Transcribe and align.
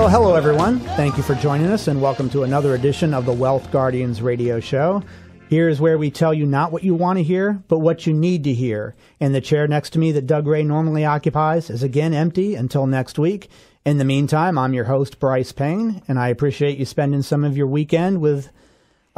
Well, 0.00 0.08
hello 0.08 0.34
everyone. 0.34 0.80
Thank 0.80 1.18
you 1.18 1.22
for 1.22 1.34
joining 1.34 1.66
us 1.66 1.86
and 1.86 2.00
welcome 2.00 2.30
to 2.30 2.42
another 2.42 2.74
edition 2.74 3.12
of 3.12 3.26
the 3.26 3.34
Wealth 3.34 3.70
Guardians 3.70 4.22
radio 4.22 4.58
show. 4.58 5.02
Here 5.50 5.68
is 5.68 5.78
where 5.78 5.98
we 5.98 6.10
tell 6.10 6.32
you 6.32 6.46
not 6.46 6.72
what 6.72 6.82
you 6.82 6.94
want 6.94 7.18
to 7.18 7.22
hear, 7.22 7.62
but 7.68 7.80
what 7.80 8.06
you 8.06 8.14
need 8.14 8.44
to 8.44 8.54
hear. 8.54 8.94
And 9.20 9.34
the 9.34 9.42
chair 9.42 9.68
next 9.68 9.90
to 9.90 9.98
me 9.98 10.10
that 10.12 10.26
Doug 10.26 10.46
Ray 10.46 10.62
normally 10.62 11.04
occupies 11.04 11.68
is 11.68 11.82
again 11.82 12.14
empty 12.14 12.54
until 12.54 12.86
next 12.86 13.18
week. 13.18 13.50
In 13.84 13.98
the 13.98 14.06
meantime, 14.06 14.56
I'm 14.56 14.72
your 14.72 14.86
host, 14.86 15.20
Brice 15.20 15.52
Payne, 15.52 16.00
and 16.08 16.18
I 16.18 16.28
appreciate 16.28 16.78
you 16.78 16.86
spending 16.86 17.20
some 17.20 17.44
of 17.44 17.58
your 17.58 17.66
weekend 17.66 18.22
with 18.22 18.48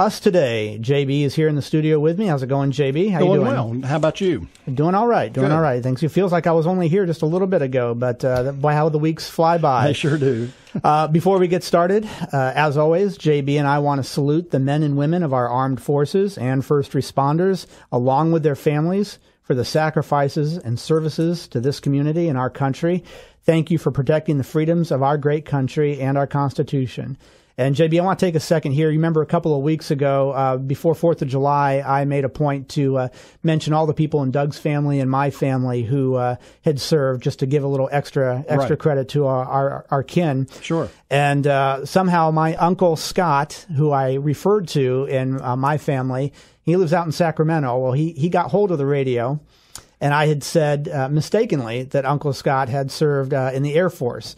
us 0.03 0.19
today. 0.19 0.79
JB 0.81 1.23
is 1.23 1.35
here 1.35 1.47
in 1.47 1.55
the 1.55 1.63
studio 1.63 2.01
with 2.01 2.19
me. 2.19 2.27
How's 2.27 2.43
it 2.43 2.49
going, 2.49 2.73
JB? 2.73 3.13
How 3.13 3.21
going 3.21 3.41
you 3.41 3.47
doing? 3.47 3.81
well. 3.81 3.89
How 3.89 3.97
about 3.97 4.21
you? 4.21 4.49
Doing 4.73 4.97
all 4.97 5.07
right. 5.07 5.33
Doing 5.33 5.49
Good. 5.49 5.55
all 5.55 5.63
right. 5.63 5.81
Thanks. 5.81 6.03
It 6.03 6.09
feels 6.09 6.33
like 6.33 6.49
I 6.49 6.53
was 6.53 6.67
only 6.67 6.89
here 6.89 7.07
just 7.07 7.23
a 7.23 7.27
little 7.27 7.47
bit 7.47 7.63
ago, 7.63 7.95
but 7.95 8.25
uh, 8.25 8.53
how 8.53 8.89
the 8.89 8.99
weeks 8.99 9.29
fly 9.29 9.59
by. 9.59 9.87
They 9.87 9.93
sure 9.93 10.19
do. 10.19 10.51
uh, 10.85 11.07
before 11.07 11.39
we 11.39 11.47
get 11.47 11.63
started, 11.63 12.05
uh, 12.33 12.53
as 12.55 12.77
always, 12.77 13.17
JB 13.17 13.57
and 13.59 13.69
I 13.69 13.79
want 13.79 14.01
to 14.01 14.09
salute 14.09 14.51
the 14.51 14.59
men 14.59 14.83
and 14.83 14.97
women 14.97 15.23
of 15.23 15.33
our 15.33 15.49
armed 15.49 15.81
forces 15.81 16.37
and 16.37 16.65
first 16.65 16.93
responders, 16.93 17.67
along 17.93 18.33
with 18.33 18.43
their 18.43 18.57
families, 18.57 19.21
for 19.45 19.55
the 19.55 19.65
sacrifices 19.65 20.59
and 20.59 20.81
services 20.81 21.47
to 21.49 21.61
this 21.61 21.79
community 21.79 22.29
and 22.29 22.37
our 22.37 22.51
country. 22.51 23.05
Thank 23.45 23.71
you 23.71 23.79
for 23.79 23.93
protecting 23.93 24.39
the 24.39 24.45
freedoms 24.45 24.91
of 24.91 25.03
our 25.03 25.17
great 25.17 25.45
country 25.45 26.01
and 26.01 26.19
our 26.19 26.27
Constitution. 26.27 27.19
And 27.59 27.77
JB, 27.77 28.01
I 28.01 28.03
want 28.05 28.19
to 28.19 28.25
take 28.27 28.35
a 28.35 28.41
second 28.41 28.73
here. 28.73 28.89
You 28.91 28.99
remember 28.99 29.21
a 29.21 29.27
couple 29.27 29.55
of 29.55 29.63
weeks 29.63 29.91
ago, 29.91 30.31
uh, 30.33 30.57
before 30.57 30.95
Fourth 30.95 31.21
of 31.21 31.29
July, 31.29 31.83
I 31.87 32.05
made 32.07 32.25
a 32.25 32.29
point 32.31 32.71
to 32.71 32.97
uh, 32.97 33.09
mention 33.43 33.73
all 33.75 33.87
the 33.87 33.93
people 33.95 34.23
in 34.23 34.31
Doug's 34.31 34.59
family 34.59 35.01
and 35.01 35.11
my 35.11 35.31
family 35.31 35.83
who 35.83 36.15
uh, 36.15 36.37
had 36.63 36.81
served, 36.81 37.23
just 37.23 37.41
to 37.41 37.47
give 37.47 37.63
a 37.63 37.69
little 37.69 37.89
extra 37.93 38.45
extra 38.49 38.71
Right. 38.71 38.79
credit 38.79 39.09
to 39.11 39.27
our, 39.27 39.45
our 39.45 39.87
our 39.91 40.03
kin. 40.03 40.49
Sure. 40.63 40.89
And 41.11 41.47
uh, 41.47 41.85
somehow 41.85 42.31
my 42.31 42.55
uncle 42.57 42.97
Scott, 42.97 43.67
who 43.77 43.91
I 43.91 44.15
referred 44.15 44.69
to 44.69 45.05
in 45.05 45.41
uh, 45.43 45.55
my 45.57 45.77
family, 45.77 46.33
he 46.63 46.77
lives 46.77 46.93
out 46.95 47.05
in 47.05 47.13
Sacramento. 47.13 47.77
Well, 47.79 47.93
he 47.93 48.13
he 48.13 48.31
got 48.31 48.51
hold 48.51 48.71
of 48.71 48.79
the 48.79 48.87
radio, 48.87 49.41
and 50.01 50.15
I 50.15 50.27
had 50.27 50.43
said 50.43 50.89
uh, 50.89 51.09
mistakenly 51.11 51.83
that 51.83 52.07
Uncle 52.07 52.33
Scott 52.33 52.71
had 52.71 52.91
served 52.91 53.35
uh, 53.35 53.51
in 53.53 53.63
the 53.63 53.75
Air 53.75 53.91
Force. 53.91 54.37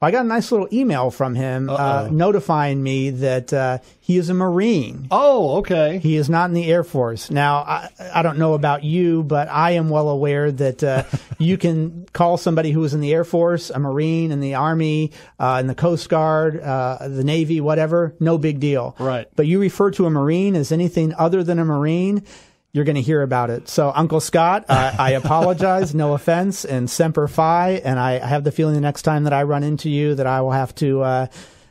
I 0.00 0.12
got 0.12 0.24
a 0.24 0.28
nice 0.28 0.52
little 0.52 0.68
email 0.72 1.10
from 1.10 1.34
him 1.34 1.68
uh, 1.68 2.08
notifying 2.08 2.80
me 2.80 3.10
that 3.10 3.52
uh, 3.52 3.78
he 3.98 4.16
is 4.16 4.28
a 4.28 4.34
Marine. 4.34 5.08
Oh, 5.10 5.56
okay. 5.56 5.98
He 5.98 6.14
is 6.14 6.30
not 6.30 6.48
in 6.48 6.54
the 6.54 6.70
Air 6.70 6.84
Force. 6.84 7.32
Now, 7.32 7.56
I, 7.58 7.90
I 8.14 8.22
don't 8.22 8.38
know 8.38 8.54
about 8.54 8.84
you, 8.84 9.24
but 9.24 9.48
I 9.48 9.72
am 9.72 9.90
well 9.90 10.08
aware 10.08 10.52
that 10.52 10.84
uh, 10.84 11.02
you 11.38 11.58
can 11.58 12.06
call 12.12 12.36
somebody 12.36 12.70
who 12.70 12.84
is 12.84 12.94
in 12.94 13.00
the 13.00 13.12
Air 13.12 13.24
Force, 13.24 13.70
a 13.70 13.80
Marine, 13.80 14.30
in 14.30 14.38
the 14.38 14.54
Army, 14.54 15.10
uh, 15.40 15.58
in 15.60 15.66
the 15.66 15.74
Coast 15.74 16.08
Guard, 16.08 16.60
uh, 16.60 17.08
the 17.08 17.24
Navy, 17.24 17.60
whatever, 17.60 18.14
no 18.20 18.38
big 18.38 18.60
deal. 18.60 18.94
Right. 19.00 19.26
But 19.34 19.48
you 19.48 19.58
refer 19.58 19.90
to 19.92 20.06
a 20.06 20.10
Marine 20.10 20.54
as 20.54 20.70
anything 20.70 21.12
other 21.14 21.42
than 21.42 21.58
a 21.58 21.64
Marine, 21.64 22.22
you're 22.78 22.84
going 22.84 22.94
to 22.94 23.02
hear 23.02 23.22
about 23.22 23.50
it. 23.50 23.68
So, 23.68 23.92
Uncle 23.92 24.20
Scott, 24.20 24.66
uh, 24.68 24.94
I 25.00 25.10
apologize, 25.10 25.96
no 25.96 26.14
offense, 26.14 26.64
and 26.64 26.88
Semper 26.88 27.26
Fi. 27.26 27.72
And 27.72 27.98
I 27.98 28.24
have 28.24 28.44
the 28.44 28.52
feeling 28.52 28.76
the 28.76 28.80
next 28.80 29.02
time 29.02 29.24
that 29.24 29.32
I 29.32 29.42
run 29.42 29.64
into 29.64 29.90
you 29.90 30.14
that 30.14 30.28
I 30.28 30.42
will 30.42 30.52
have 30.52 30.72
to 30.76 31.02
uh, 31.02 31.26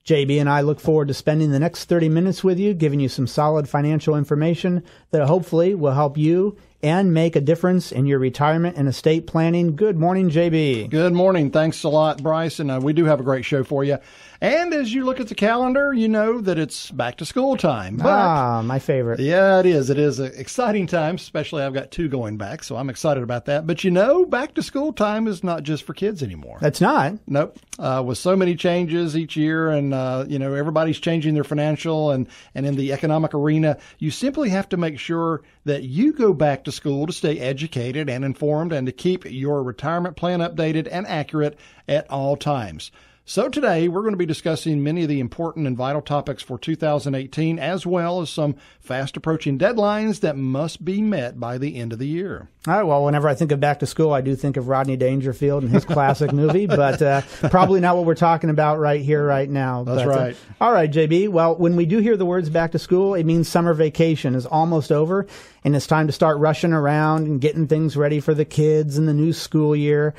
JB 0.05 0.39
and 0.39 0.51
I 0.51 0.61
look 0.61 0.81
forward 0.81 1.09
to 1.09 1.15
spending 1.15 1.51
the 1.51 1.59
next 1.59 1.87
30 1.87 2.11
minutes 2.11 2.45
with 2.45 2.59
you, 2.59 2.75
giving 2.75 3.01
you 3.01 3.09
some 3.09 3.27
solid 3.27 3.67
financial 3.69 4.17
information 4.17 4.85
that 5.13 5.27
hopefully 5.27 5.75
will 5.75 5.95
help 5.95 6.19
you 6.19 6.59
and 6.85 7.15
make 7.15 7.35
a 7.35 7.41
difference 7.41 7.91
in 7.93 8.05
your 8.05 8.19
retirement 8.19 8.77
and 8.77 8.87
estate 8.87 9.27
planning. 9.27 9.75
Good 9.75 9.97
morning, 9.97 10.29
JB. 10.29 10.91
Good 10.91 11.15
morning. 11.15 11.51
Thanks 11.51 11.83
a 11.83 11.89
lot, 11.89 12.23
Brice. 12.23 12.61
And 12.61 12.71
uh, 12.71 12.79
we 12.83 12.93
do 12.93 13.07
have 13.07 13.21
a 13.21 13.23
great 13.23 13.47
show 13.47 13.65
for 13.65 13.83
you. 13.85 13.97
And 14.43 14.75
as 14.75 14.93
you 14.93 15.07
look 15.07 15.19
at 15.21 15.29
the 15.29 15.35
calendar, 15.35 15.95
you 15.95 16.07
know 16.09 16.43
that 16.43 16.59
it's 16.59 16.91
back 16.91 17.17
to 17.17 17.25
school 17.25 17.57
time. 17.57 17.97
But 17.97 18.09
Ah, 18.09 18.61
my 18.63 18.79
favorite. 18.79 19.19
Yeah, 19.19 19.61
it 19.61 19.65
is. 19.65 19.89
It 19.89 19.97
is 19.99 20.19
an 20.19 20.33
exciting 20.35 20.87
time, 20.87 21.15
especially 21.15 21.63
I've 21.63 21.73
got 21.73 21.91
two 21.91 22.09
going 22.09 22.37
back, 22.37 22.63
so 22.63 22.77
I'm 22.77 22.91
excited 22.91 23.23
about 23.23 23.47
that. 23.47 23.67
But 23.67 23.85
you 23.85 23.91
know, 23.91 24.27
back 24.27 24.53
to 24.55 24.63
school 24.63 24.93
time 24.93 25.27
is 25.27 25.43
not 25.43 25.63
just 25.63 25.85
for 25.85 25.95
kids 25.95 26.23
anymore. 26.23 26.59
That's 26.61 26.83
not. 26.83 27.15
Nope. 27.27 27.57
Uh, 27.79 28.03
with 28.07 28.19
so 28.19 28.37
many 28.37 28.55
changes 28.55 29.17
each 29.17 29.35
year, 29.37 29.71
and 29.71 29.95
uh, 29.95 30.27
you 30.29 30.39
know 30.39 30.53
everybody's 30.53 31.01
changing 31.01 31.33
their 31.33 31.45
financial 31.45 32.11
and 32.11 32.27
and 32.55 32.67
in 32.67 32.77
the 32.77 32.93
economic 32.93 33.33
arena, 33.33 33.79
you 33.99 34.11
simply 34.11 34.51
have 34.51 34.69
to 34.69 34.77
make 34.77 34.99
sure 34.99 35.43
that 35.65 35.85
you 35.85 36.13
go 36.13 36.35
back 36.35 36.65
to 36.65 36.73
school 36.75 37.07
to 37.07 37.13
stay 37.13 37.39
educated 37.39 38.11
and 38.11 38.25
informed, 38.25 38.73
and 38.73 38.87
to 38.87 38.93
keep 38.93 39.25
your 39.25 39.63
retirement 39.63 40.17
plan 40.17 40.41
updated 40.41 40.89
and 40.91 41.07
accurate 41.07 41.59
at 41.89 42.11
all 42.11 42.37
times. 42.37 42.91
So 43.27 43.49
today 43.49 43.89
we're 43.89 44.03
going 44.03 44.13
to 44.13 44.19
be 44.19 44.27
discussing 44.27 44.83
many 44.83 45.03
of 45.05 45.09
the 45.09 45.19
important 45.19 45.67
and 45.67 45.75
vital 45.75 46.03
topics 46.03 46.43
for 46.43 46.59
2018, 46.59 47.59
as 47.59 47.87
well 47.87 48.21
as 48.21 48.29
some 48.29 48.55
fast 48.81 49.17
approaching 49.17 49.59
deadlines 49.59 50.21
that 50.21 50.37
must 50.37 50.85
be 50.85 51.01
met 51.01 51.41
by 51.41 51.57
the 51.57 51.77
end 51.77 51.95
of 51.95 51.99
the 51.99 52.07
year. 52.07 52.51
All 52.69 52.75
right. 52.75 52.83
Well, 52.83 53.03
whenever 53.03 53.27
I 53.27 53.35
think 53.35 53.51
of 53.51 53.61
back 53.61 53.79
to 53.79 53.87
school, 53.87 54.13
I 54.13 54.21
do 54.21 54.37
think 54.37 54.59
of 54.59 54.69
Rodney 54.69 54.99
Dangerfield 54.99 55.63
and 55.63 55.73
his 55.73 55.87
classic 55.87 56.33
movie, 56.35 56.67
but 56.67 57.01
uh, 57.01 57.23
probably 57.49 57.81
not 57.81 57.97
what 57.97 58.05
we're 58.05 58.15
talking 58.15 58.51
about 58.51 58.79
right 58.79 59.01
here, 59.01 59.25
right 59.27 59.49
now. 59.49 59.85
That's 59.85 60.03
But, 60.05 60.13
uh, 60.13 60.21
right. 60.21 60.37
all 60.61 60.73
right, 60.73 60.93
JB. 60.93 61.31
Well, 61.31 61.57
when 61.57 61.77
we 61.77 61.87
do 61.87 62.01
hear 62.01 62.19
the 62.19 62.27
words 62.27 62.51
back 62.51 62.73
to 62.73 62.79
school, 62.79 63.15
it 63.15 63.25
means 63.25 63.49
summer 63.49 63.73
vacation 63.73 64.35
is 64.35 64.45
almost 64.45 64.93
over, 64.93 65.27
and 65.65 65.75
it's 65.75 65.87
time 65.87 66.09
to 66.09 66.13
start 66.13 66.37
rushing 66.37 66.75
around 66.75 67.27
and 67.27 67.41
getting 67.41 67.69
things 67.69 67.97
ready 67.97 68.21
for 68.21 68.35
the 68.35 68.45
kids 68.45 68.99
and 68.99 69.09
the 69.09 69.15
new 69.15 69.33
school 69.33 69.75
year. 69.75 70.13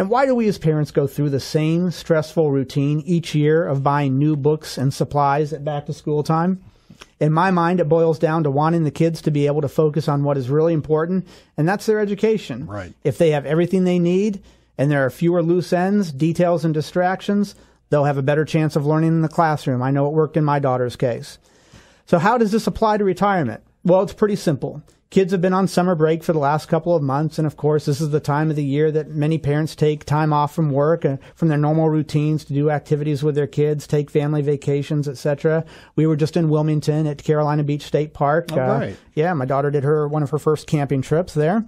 And 0.00 0.08
why 0.08 0.24
do 0.24 0.34
we 0.34 0.48
as 0.48 0.56
parents 0.56 0.92
go 0.92 1.06
through 1.06 1.28
the 1.28 1.40
same 1.40 1.90
stressful 1.90 2.50
routine 2.50 3.02
each 3.04 3.34
year 3.34 3.66
of 3.66 3.82
buying 3.82 4.16
new 4.16 4.34
books 4.34 4.78
and 4.78 4.94
supplies 4.94 5.52
at 5.52 5.62
back 5.62 5.84
to 5.84 5.92
school 5.92 6.22
time? 6.22 6.64
In 7.20 7.34
my 7.34 7.50
mind, 7.50 7.80
it 7.80 7.88
boils 7.90 8.18
down 8.18 8.42
to 8.44 8.50
wanting 8.50 8.84
the 8.84 8.90
kids 8.90 9.20
to 9.20 9.30
be 9.30 9.46
able 9.46 9.60
to 9.60 9.68
focus 9.68 10.08
on 10.08 10.24
what 10.24 10.38
is 10.38 10.48
really 10.48 10.72
important, 10.72 11.28
and 11.58 11.68
that's 11.68 11.84
their 11.84 12.00
education. 12.00 12.64
Right. 12.64 12.94
If 13.04 13.18
they 13.18 13.32
have 13.32 13.44
everything 13.44 13.84
they 13.84 13.98
need 13.98 14.42
and 14.78 14.90
there 14.90 15.04
are 15.04 15.10
fewer 15.10 15.42
loose 15.42 15.70
ends, 15.70 16.12
details, 16.12 16.64
and 16.64 16.72
distractions, 16.72 17.54
they'll 17.90 18.04
have 18.04 18.16
a 18.16 18.22
better 18.22 18.46
chance 18.46 18.76
of 18.76 18.86
learning 18.86 19.10
in 19.10 19.20
the 19.20 19.28
classroom. 19.28 19.82
I 19.82 19.90
know 19.90 20.06
it 20.06 20.14
worked 20.14 20.38
in 20.38 20.46
my 20.46 20.60
daughter's 20.60 20.96
case. 20.96 21.36
So, 22.06 22.18
how 22.18 22.38
does 22.38 22.52
this 22.52 22.66
apply 22.66 22.96
to 22.96 23.04
retirement? 23.04 23.62
Well, 23.84 24.00
it's 24.00 24.14
pretty 24.14 24.36
simple. 24.36 24.82
Kids 25.10 25.32
have 25.32 25.40
been 25.40 25.52
on 25.52 25.66
summer 25.66 25.96
break 25.96 26.22
for 26.22 26.32
the 26.32 26.38
last 26.38 26.68
couple 26.68 26.94
of 26.94 27.02
months, 27.02 27.36
and 27.36 27.44
of 27.44 27.56
course, 27.56 27.84
this 27.84 28.00
is 28.00 28.10
the 28.10 28.20
time 28.20 28.48
of 28.48 28.54
the 28.54 28.64
year 28.64 28.92
that 28.92 29.08
many 29.08 29.38
parents 29.38 29.74
take 29.74 30.04
time 30.04 30.32
off 30.32 30.54
from 30.54 30.70
work 30.70 31.04
and 31.04 31.18
from 31.34 31.48
their 31.48 31.58
normal 31.58 31.88
routines 31.88 32.44
to 32.44 32.54
do 32.54 32.70
activities 32.70 33.20
with 33.20 33.34
their 33.34 33.48
kids, 33.48 33.88
take 33.88 34.08
family 34.08 34.40
vacations, 34.40 35.08
etc. 35.08 35.64
We 35.96 36.06
were 36.06 36.14
just 36.14 36.36
in 36.36 36.48
Wilmington 36.48 37.08
at 37.08 37.24
Carolina 37.24 37.64
Beach 37.64 37.82
State 37.82 38.14
Park. 38.14 38.52
Oh, 38.52 38.78
great. 38.78 38.96
yeah, 39.16 39.34
my 39.34 39.46
daughter 39.46 39.72
did 39.72 39.82
her 39.82 40.06
one 40.06 40.22
of 40.22 40.30
her 40.30 40.38
first 40.38 40.68
camping 40.68 41.02
trips 41.02 41.34
there. 41.34 41.66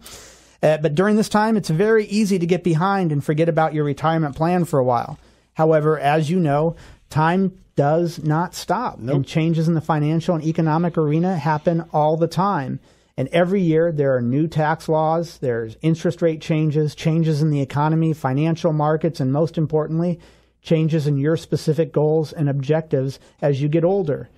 Uh, 0.62 0.76
but 0.76 0.94
during 0.94 1.16
this 1.16 1.28
time, 1.28 1.56
it's 1.56 1.68
very 1.68 2.04
easy 2.04 2.38
to 2.38 2.46
get 2.46 2.62
behind 2.62 3.10
and 3.10 3.24
forget 3.24 3.48
about 3.48 3.74
your 3.74 3.82
retirement 3.82 4.36
plan 4.36 4.64
for 4.64 4.78
a 4.78 4.84
while. 4.84 5.18
However, 5.54 5.98
as 5.98 6.30
you 6.30 6.38
know, 6.38 6.76
time 7.10 7.58
does 7.74 8.22
not 8.22 8.54
stop, 8.54 9.00
and 9.00 9.26
changes 9.26 9.66
in 9.66 9.74
the 9.74 9.80
financial 9.80 10.36
and 10.36 10.44
economic 10.44 10.96
arena 10.96 11.36
happen 11.36 11.84
all 11.92 12.16
the 12.16 12.28
time. 12.28 12.78
And 13.16 13.28
every 13.28 13.60
year 13.60 13.92
there 13.92 14.16
are 14.16 14.22
new 14.22 14.48
tax 14.48 14.88
laws, 14.88 15.38
there's 15.38 15.76
interest 15.82 16.22
rate 16.22 16.40
changes, 16.40 16.94
changes 16.94 17.42
in 17.42 17.50
the 17.50 17.60
economy, 17.60 18.12
financial 18.12 18.72
markets, 18.72 19.20
and 19.20 19.32
most 19.32 19.58
importantly, 19.58 20.18
changes 20.62 21.06
in 21.06 21.18
your 21.18 21.36
specific 21.36 21.92
goals 21.92 22.32
and 22.32 22.48
objectives 22.48 23.18
as 23.40 23.60
you 23.60 23.68
get 23.68 23.84
older. 23.84 24.30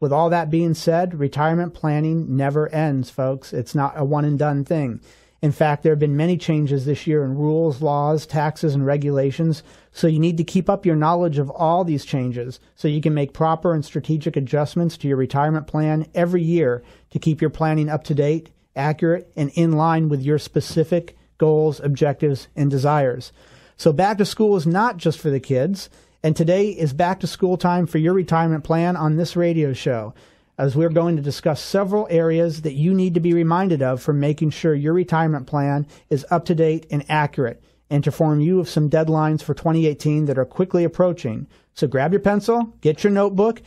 With 0.00 0.12
all 0.12 0.30
that 0.30 0.50
being 0.50 0.74
said, 0.74 1.18
retirement 1.18 1.74
planning 1.74 2.36
never 2.36 2.68
ends, 2.68 3.10
folks. 3.10 3.52
It's 3.52 3.74
not 3.74 3.94
a 3.96 4.04
one 4.04 4.24
and 4.24 4.38
done 4.38 4.64
thing. 4.64 5.00
In 5.44 5.52
fact, 5.52 5.82
there 5.82 5.92
have 5.92 5.98
been 5.98 6.16
many 6.16 6.38
changes 6.38 6.86
this 6.86 7.06
year 7.06 7.22
in 7.22 7.36
rules, 7.36 7.82
laws, 7.82 8.24
taxes, 8.24 8.74
and 8.74 8.86
regulations, 8.86 9.62
so 9.92 10.06
you 10.06 10.18
need 10.18 10.38
to 10.38 10.42
keep 10.42 10.70
up 10.70 10.86
your 10.86 10.96
knowledge 10.96 11.36
of 11.36 11.50
all 11.50 11.84
these 11.84 12.06
changes 12.06 12.60
so 12.76 12.88
you 12.88 13.02
can 13.02 13.12
make 13.12 13.34
proper 13.34 13.74
and 13.74 13.84
strategic 13.84 14.36
adjustments 14.36 14.96
to 14.96 15.06
your 15.06 15.18
retirement 15.18 15.66
plan 15.66 16.06
every 16.14 16.42
year 16.42 16.82
to 17.10 17.18
keep 17.18 17.42
your 17.42 17.50
planning 17.50 17.90
up 17.90 18.04
to 18.04 18.14
date, 18.14 18.48
accurate, 18.74 19.30
and 19.36 19.50
in 19.54 19.72
line 19.72 20.08
with 20.08 20.22
your 20.22 20.38
specific 20.38 21.14
goals, 21.36 21.78
objectives, 21.78 22.48
and 22.56 22.70
desires. 22.70 23.30
So 23.76 23.92
back 23.92 24.16
to 24.16 24.24
school 24.24 24.56
is 24.56 24.66
not 24.66 24.96
just 24.96 25.18
for 25.18 25.28
the 25.28 25.40
kids, 25.40 25.90
and 26.22 26.34
today 26.34 26.70
is 26.70 26.94
back 26.94 27.20
to 27.20 27.26
school 27.26 27.58
time 27.58 27.86
for 27.86 27.98
your 27.98 28.14
retirement 28.14 28.64
plan 28.64 28.96
on 28.96 29.16
this 29.16 29.36
radio 29.36 29.74
show 29.74 30.14
as 30.58 30.76
we're 30.76 30.88
going 30.88 31.16
to 31.16 31.22
discuss 31.22 31.60
several 31.60 32.06
areas 32.10 32.62
that 32.62 32.74
you 32.74 32.94
need 32.94 33.14
to 33.14 33.20
be 33.20 33.34
reminded 33.34 33.82
of 33.82 34.00
for 34.00 34.12
making 34.12 34.50
sure 34.50 34.74
your 34.74 34.92
retirement 34.92 35.46
plan 35.46 35.86
is 36.10 36.26
up 36.30 36.44
to 36.46 36.54
date 36.54 36.86
and 36.90 37.04
accurate, 37.08 37.62
and 37.90 38.04
to 38.04 38.08
inform 38.08 38.40
you 38.40 38.60
of 38.60 38.68
some 38.68 38.88
deadlines 38.88 39.42
for 39.42 39.54
2018 39.54 40.26
that 40.26 40.38
are 40.38 40.44
quickly 40.44 40.84
approaching. 40.84 41.46
So 41.74 41.86
grab 41.86 42.12
your 42.12 42.20
pencil, 42.20 42.72
get 42.80 43.02
your 43.02 43.12
notebook, 43.12 43.62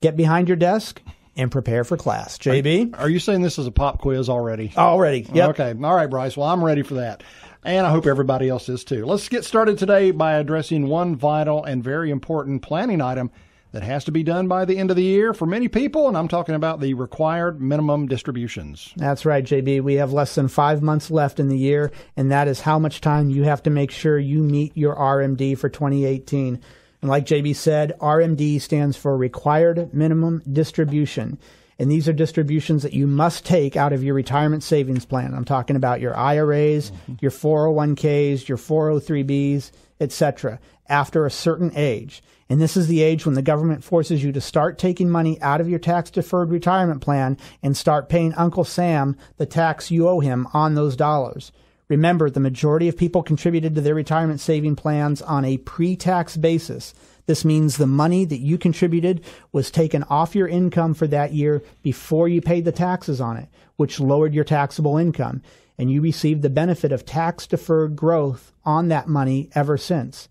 get 0.00 0.16
behind 0.16 0.48
your 0.48 0.56
desk, 0.56 1.02
and 1.36 1.50
prepare 1.50 1.82
for 1.82 1.96
class. 1.96 2.38
JB? 2.38 2.98
Are 2.98 3.08
you 3.08 3.18
saying 3.18 3.42
this 3.42 3.58
is 3.58 3.66
a 3.66 3.72
pop 3.72 4.00
quiz 4.00 4.28
already? 4.28 4.72
Already. 4.76 5.28
Yep. 5.32 5.50
Okay. 5.50 5.74
All 5.82 5.94
right, 5.94 6.08
Brice. 6.08 6.36
Well, 6.36 6.48
I'm 6.48 6.64
ready 6.64 6.82
for 6.82 6.94
that. 6.94 7.22
And 7.64 7.86
I 7.86 7.90
hope 7.90 8.06
everybody 8.06 8.48
else 8.48 8.68
is 8.68 8.84
too. 8.84 9.06
Let's 9.06 9.28
get 9.28 9.44
started 9.44 9.78
today 9.78 10.10
by 10.10 10.34
addressing 10.34 10.86
one 10.86 11.16
vital 11.16 11.64
and 11.64 11.82
very 11.82 12.10
important 12.10 12.62
planning 12.62 13.00
item 13.00 13.30
that 13.74 13.82
has 13.82 14.04
to 14.04 14.12
be 14.12 14.22
done 14.22 14.46
by 14.46 14.64
the 14.64 14.78
end 14.78 14.90
of 14.90 14.96
the 14.96 15.02
year 15.02 15.34
for 15.34 15.46
many 15.46 15.66
people, 15.66 16.06
and 16.06 16.16
I'm 16.16 16.28
talking 16.28 16.54
about 16.54 16.78
the 16.78 16.94
required 16.94 17.60
minimum 17.60 18.06
distributions. 18.06 18.94
That's 18.96 19.26
right, 19.26 19.42
JB. 19.44 19.82
We 19.82 19.94
have 19.94 20.12
less 20.12 20.36
than 20.36 20.46
five 20.46 20.80
months 20.80 21.10
left 21.10 21.40
in 21.40 21.48
the 21.48 21.58
year, 21.58 21.90
and 22.16 22.30
that 22.30 22.46
is 22.46 22.60
how 22.60 22.78
much 22.78 23.00
time 23.00 23.30
you 23.30 23.42
have 23.42 23.64
to 23.64 23.70
make 23.70 23.90
sure 23.90 24.16
you 24.16 24.44
meet 24.44 24.76
your 24.76 24.94
RMD 24.94 25.58
for 25.58 25.68
2018. 25.68 26.60
And 27.00 27.10
like 27.10 27.26
JB 27.26 27.56
said, 27.56 27.94
RMD 27.98 28.60
stands 28.60 28.96
for 28.96 29.16
Required 29.16 29.92
Minimum 29.92 30.44
Distribution. 30.52 31.36
And 31.76 31.90
these 31.90 32.08
are 32.08 32.12
distributions 32.12 32.84
that 32.84 32.92
you 32.92 33.08
must 33.08 33.44
take 33.44 33.76
out 33.76 33.92
of 33.92 34.04
your 34.04 34.14
retirement 34.14 34.62
savings 34.62 35.04
plan. 35.04 35.34
I'm 35.34 35.44
talking 35.44 35.74
about 35.74 36.00
your 36.00 36.16
IRAs, 36.16 36.92
mm-hmm. 36.92 37.14
your 37.20 37.32
401ks, 37.32 38.46
your 38.46 38.56
403bs, 38.56 39.72
etc. 40.00 40.60
after 40.88 41.26
a 41.26 41.30
certain 41.32 41.72
age. 41.74 42.22
And 42.48 42.60
this 42.60 42.76
is 42.76 42.88
the 42.88 43.02
age 43.02 43.24
when 43.24 43.34
the 43.34 43.42
government 43.42 43.82
forces 43.82 44.22
you 44.22 44.30
to 44.32 44.40
start 44.40 44.78
taking 44.78 45.08
money 45.08 45.40
out 45.40 45.60
of 45.60 45.68
your 45.68 45.78
tax 45.78 46.10
deferred 46.10 46.50
retirement 46.50 47.00
plan 47.00 47.38
and 47.62 47.76
start 47.76 48.08
paying 48.08 48.34
Uncle 48.34 48.64
Sam 48.64 49.16
the 49.38 49.46
tax 49.46 49.90
you 49.90 50.08
owe 50.08 50.20
him 50.20 50.46
on 50.52 50.74
those 50.74 50.96
dollars. 50.96 51.52
Remember, 51.88 52.30
the 52.30 52.40
majority 52.40 52.88
of 52.88 52.96
people 52.96 53.22
contributed 53.22 53.74
to 53.74 53.80
their 53.80 53.94
retirement 53.94 54.40
saving 54.40 54.76
plans 54.76 55.20
on 55.22 55.44
a 55.44 55.58
pre 55.58 55.96
tax 55.96 56.36
basis. 56.36 56.94
This 57.26 57.44
means 57.44 57.76
the 57.76 57.86
money 57.86 58.24
that 58.24 58.40
you 58.40 58.58
contributed 58.58 59.22
was 59.52 59.70
taken 59.70 60.02
off 60.04 60.34
your 60.34 60.48
income 60.48 60.94
for 60.94 61.06
that 61.06 61.32
year 61.32 61.62
before 61.82 62.28
you 62.28 62.40
paid 62.40 62.64
the 62.64 62.72
taxes 62.72 63.20
on 63.20 63.36
it, 63.36 63.48
which 63.76 64.00
lowered 64.00 64.34
your 64.34 64.44
taxable 64.44 64.98
income. 64.98 65.42
And 65.78 65.90
you 65.90 66.00
received 66.00 66.42
the 66.42 66.50
benefit 66.50 66.92
of 66.92 67.04
tax 67.04 67.46
deferred 67.46 67.96
growth 67.96 68.52
on 68.64 68.88
that 68.88 69.08
money 69.08 69.50
ever 69.54 69.76
since. 69.76 70.28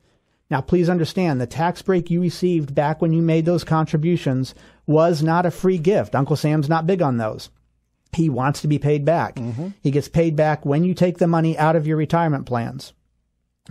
Now, 0.54 0.62
please 0.62 0.88
understand 0.88 1.42
the 1.42 1.48
tax 1.48 1.82
break 1.82 2.12
you 2.12 2.22
received 2.22 2.76
back 2.76 3.02
when 3.02 3.12
you 3.12 3.24
made 3.24 3.46
those 3.46 3.64
contributions 3.64 4.54
was 4.86 5.24
not 5.24 5.48
a 5.48 5.52
free 5.52 5.80
gift. 5.80 6.14
Uncle 6.14 6.36
Sam's 6.36 6.70
not 6.70 6.86
big 6.86 7.02
on 7.02 7.18
those. 7.18 7.50
He 8.16 8.30
wants 8.30 8.62
to 8.62 8.68
be 8.68 8.78
paid 8.78 9.04
back. 9.04 9.34
Mm-hmm. 9.34 9.70
He 9.82 9.90
gets 9.90 10.08
paid 10.08 10.36
back 10.36 10.64
when 10.64 10.84
you 10.84 10.94
take 10.94 11.18
the 11.18 11.26
money 11.26 11.58
out 11.58 11.76
of 11.76 11.88
your 11.88 11.98
retirement 11.98 12.46
plans. 12.46 12.94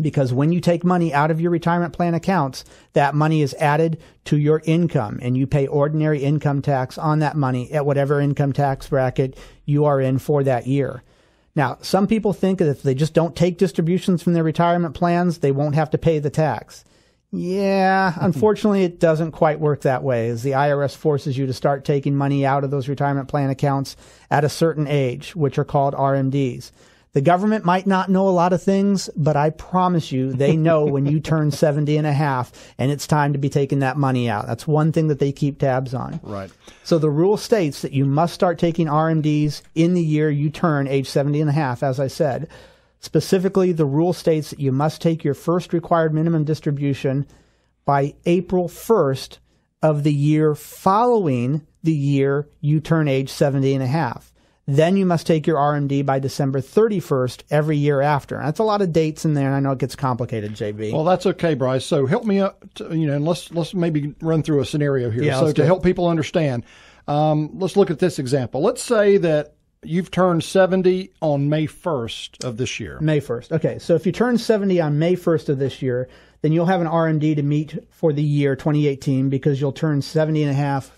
Because 0.01 0.33
when 0.33 0.51
you 0.51 0.61
take 0.61 0.83
money 0.83 1.15
out 1.15 1.31
of 1.31 1.41
your 1.41 1.53
retirement 1.53 1.93
plan 1.93 2.15
accounts, 2.15 2.65
that 2.95 3.15
money 3.15 3.43
is 3.43 3.55
added 3.61 4.03
to 4.25 4.37
your 4.37 4.61
income 4.65 5.21
and 5.23 5.39
you 5.39 5.47
pay 5.47 5.69
ordinary 5.69 6.25
income 6.25 6.63
tax 6.63 6.99
on 6.99 7.21
that 7.21 7.37
money 7.37 7.71
at 7.71 7.87
whatever 7.87 8.21
income 8.21 8.53
tax 8.53 8.89
bracket 8.89 9.39
you 9.67 9.85
are 9.85 10.01
in 10.01 10.19
for 10.19 10.43
that 10.43 10.67
year. 10.67 11.05
Now, 11.55 11.79
some 11.83 12.07
people 12.07 12.33
think 12.33 12.59
that 12.59 12.69
if 12.69 12.83
they 12.83 12.95
just 12.95 13.13
don't 13.13 13.37
take 13.37 13.59
distributions 13.59 14.23
from 14.23 14.33
their 14.33 14.45
retirement 14.45 14.95
plans, 14.95 15.39
they 15.39 15.53
won't 15.53 15.75
have 15.75 15.91
to 15.91 15.99
pay 15.99 16.19
the 16.19 16.31
tax. 16.31 16.85
Yeah, 17.31 18.13
hmm. 18.13 18.27
unfortunately, 18.27 18.85
it 18.85 19.01
doesn't 19.01 19.33
quite 19.33 19.61
work 19.61 19.83
that 19.83 20.03
way, 20.03 20.29
as 20.29 20.43
the 20.43 20.53
IRS 20.53 20.95
forces 20.95 21.37
you 21.37 21.47
to 21.47 21.53
start 21.53 21.85
taking 21.85 22.15
money 22.15 22.45
out 22.45 22.65
of 22.65 22.71
those 22.71 22.89
retirement 22.89 23.29
plan 23.29 23.51
accounts 23.51 23.97
at 24.31 24.45
a 24.45 24.49
certain 24.49 24.87
age, 24.87 25.35
which 25.35 25.59
are 25.59 25.65
called 25.65 25.95
RMDs. 25.95 26.71
The 27.13 27.21
government 27.21 27.67
might 27.67 27.87
not 27.87 28.09
know 28.09 28.27
a 28.27 28.31
lot 28.31 28.55
of 28.55 28.63
things, 28.63 29.11
but 29.15 29.37
I 29.37 29.51
promise 29.51 30.13
you 30.13 30.33
they 30.33 30.57
know 30.57 30.87
when 30.87 31.05
you 31.05 31.21
turn 31.21 31.51
70 31.51 31.97
and 31.99 32.07
a 32.07 32.13
half 32.13 32.53
and 32.79 32.91
it's 32.91 33.07
time 33.07 33.35
to 33.35 33.39
be 33.39 33.51
taking 33.51 33.81
that 33.81 33.99
money 33.99 34.31
out. 34.31 34.47
That's 34.47 34.67
one 34.67 34.93
thing 34.93 35.09
that 35.09 35.19
they 35.19 35.31
keep 35.31 35.59
tabs 35.59 35.93
on. 35.93 36.21
Right. 36.23 36.51
So 36.85 36.99
the 36.99 37.11
rule 37.11 37.37
states 37.37 37.83
that 37.83 37.93
you 37.93 38.07
must 38.07 38.33
start 38.33 38.59
taking 38.59 38.87
RMDs 38.87 39.61
in 39.75 39.93
the 39.93 40.03
year 40.03 40.31
you 40.31 40.49
turn 40.49 40.89
age 40.89 41.07
70 41.07 41.43
and 41.43 41.51
a 41.51 41.55
half, 41.55 41.83
as 41.83 42.01
I 42.01 42.07
said. 42.07 42.49
Specifically, 43.01 43.73
the 43.73 43.85
rule 43.85 44.13
states 44.13 44.51
that 44.51 44.61
you 44.61 44.73
must 44.73 45.03
take 45.03 45.23
your 45.23 45.35
first 45.35 45.73
required 45.73 46.15
minimum 46.15 46.45
distribution 46.45 47.27
by 47.85 48.15
April 48.25 48.69
1st 48.69 49.39
of 49.83 50.05
the 50.05 50.13
year 50.15 50.55
following 50.55 51.67
the 51.83 51.93
year 51.93 52.49
you 52.61 52.81
turn 52.81 53.09
age 53.09 53.29
70 53.29 53.75
and 53.75 53.83
a 53.83 53.89
half. 53.89 54.32
Then 54.67 54.97
you 54.97 55.05
must 55.05 55.27
take 55.27 55.47
your 55.47 55.57
RMD 55.57 56.07
by 56.07 56.21
December 56.21 56.61
31st 56.61 57.43
every 57.51 57.77
year 57.77 58.01
after. 58.01 58.39
That's 58.39 58.61
a 58.61 58.65
lot 58.65 58.81
of 58.81 58.93
dates 58.93 59.25
in 59.25 59.35
there, 59.35 59.47
and 59.47 59.57
I 59.57 59.61
know 59.61 59.73
it 59.73 59.79
gets 59.79 59.97
complicated, 59.97 60.53
JB. 60.53 60.93
Well, 60.93 61.05
that's 61.05 61.27
okay, 61.27 61.55
Brice. 61.55 61.85
So 61.85 62.07
help 62.07 62.25
me 62.25 62.39
up, 62.39 62.65
to, 62.75 62.97
you 62.97 63.09
know, 63.09 63.17
and 63.17 63.25
let's 63.25 63.51
let's 63.51 63.75
maybe 63.75 64.15
run 64.21 64.43
through 64.43 64.61
a 64.61 64.65
scenario 64.65 65.11
here. 65.11 65.25
Yeah, 65.25 65.41
so 65.41 65.53
to 65.53 65.67
help 65.67 65.83
people 65.83 66.07
understand, 66.07 66.63
um, 67.09 67.51
let's 67.59 67.77
look 67.77 67.91
at 67.91 67.99
this 67.99 68.21
example. 68.21 68.63
Let's 68.63 68.83
say 68.83 69.17
that 69.17 69.55
you've 69.83 70.13
turned 70.13 70.45
70 70.45 71.13
on 71.21 71.49
May 71.49 71.67
1st 71.67 72.45
of 72.45 72.57
this 72.57 72.79
year. 72.79 72.99
May 73.01 73.21
1st. 73.21 73.53
Okay. 73.53 73.79
So 73.81 73.95
if 73.95 74.07
you 74.07 74.13
turn 74.13 74.39
70 74.39 74.81
on 74.81 74.99
May 74.99 75.17
1st 75.17 75.49
of 75.49 75.59
this 75.59 75.83
year, 75.83 76.09
then 76.43 76.53
you'll 76.53 76.67
have 76.67 76.81
an 76.81 76.87
RMD 76.87 77.35
to 77.37 77.43
meet 77.43 77.77
for 77.91 78.13
the 78.13 78.23
year 78.23 78.55
2018 78.55 79.29
because 79.29 79.61
you'll 79.61 79.73
turn 79.73 80.03
70 80.03 80.43
and 80.43 80.51
a 80.53 80.55
half 80.55 80.93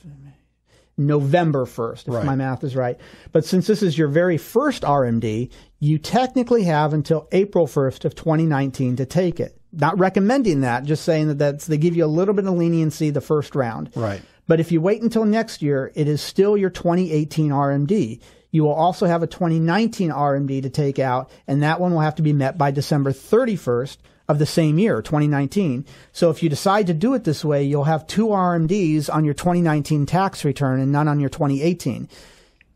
November 0.97 1.65
1st, 1.65 2.09
if 2.09 2.15
right. 2.15 2.25
my 2.25 2.35
math 2.35 2.63
is 2.65 2.77
right. 2.77 2.99
But 3.33 3.45
since 3.45 3.67
this 3.67 3.83
is 3.83 3.99
your 3.99 4.09
very 4.09 4.39
first 4.39 4.83
RMD, 4.83 5.51
you 5.81 5.99
technically 5.99 6.65
have 6.65 6.93
until 6.93 7.29
April 7.33 7.67
1st 7.67 8.05
of 8.05 8.15
2019 8.15 8.97
to 8.97 9.07
take 9.07 9.41
it. 9.41 9.59
Not 9.73 9.99
recommending 9.99 10.61
that, 10.61 10.85
just 10.85 11.05
saying 11.05 11.29
that 11.29 11.39
that's, 11.39 11.67
they 11.67 11.79
give 11.79 11.97
you 11.97 12.05
a 12.05 12.07
little 12.07 12.35
bit 12.35 12.47
of 12.47 12.55
leniency 12.55 13.11
the 13.11 13.21
first 13.21 13.55
round. 13.55 13.91
Right. 13.97 14.23
But 14.47 14.61
if 14.61 14.71
you 14.71 14.81
wait 14.81 15.03
until 15.03 15.25
next 15.25 15.63
year, 15.63 15.91
it 15.95 16.07
is 16.07 16.21
still 16.21 16.57
your 16.57 16.71
2018 16.71 17.51
RMD. 17.51 18.21
You 18.51 18.63
will 18.63 18.75
also 18.75 19.07
have 19.07 19.23
a 19.23 19.27
2019 19.27 20.11
RMD 20.11 20.63
to 20.63 20.71
take 20.71 21.01
out, 21.01 21.31
and 21.49 21.63
that 21.63 21.81
one 21.81 21.93
will 21.93 22.01
have 22.01 22.15
to 22.17 22.23
be 22.23 22.33
met 22.33 22.57
by 22.57 22.71
December 22.71 23.11
31st 23.11 23.97
of 24.29 24.39
the 24.39 24.47
same 24.47 24.79
year, 24.79 25.03
2019. 25.03 25.85
So 26.13 26.31
if 26.31 26.43
you 26.43 26.49
decide 26.49 26.87
to 26.87 26.95
do 26.95 27.15
it 27.15 27.25
this 27.25 27.45
way, 27.45 27.63
you'll 27.63 27.85
have 27.85 28.07
two 28.07 28.29
RMDs 28.29 29.13
on 29.13 29.25
your 29.25 29.35
2019 29.35 30.07
tax 30.07 30.45
return 30.45 30.81
and 30.81 30.91
none 30.91 31.09
on 31.09 31.21
your 31.21 31.29
2018. 31.29 32.09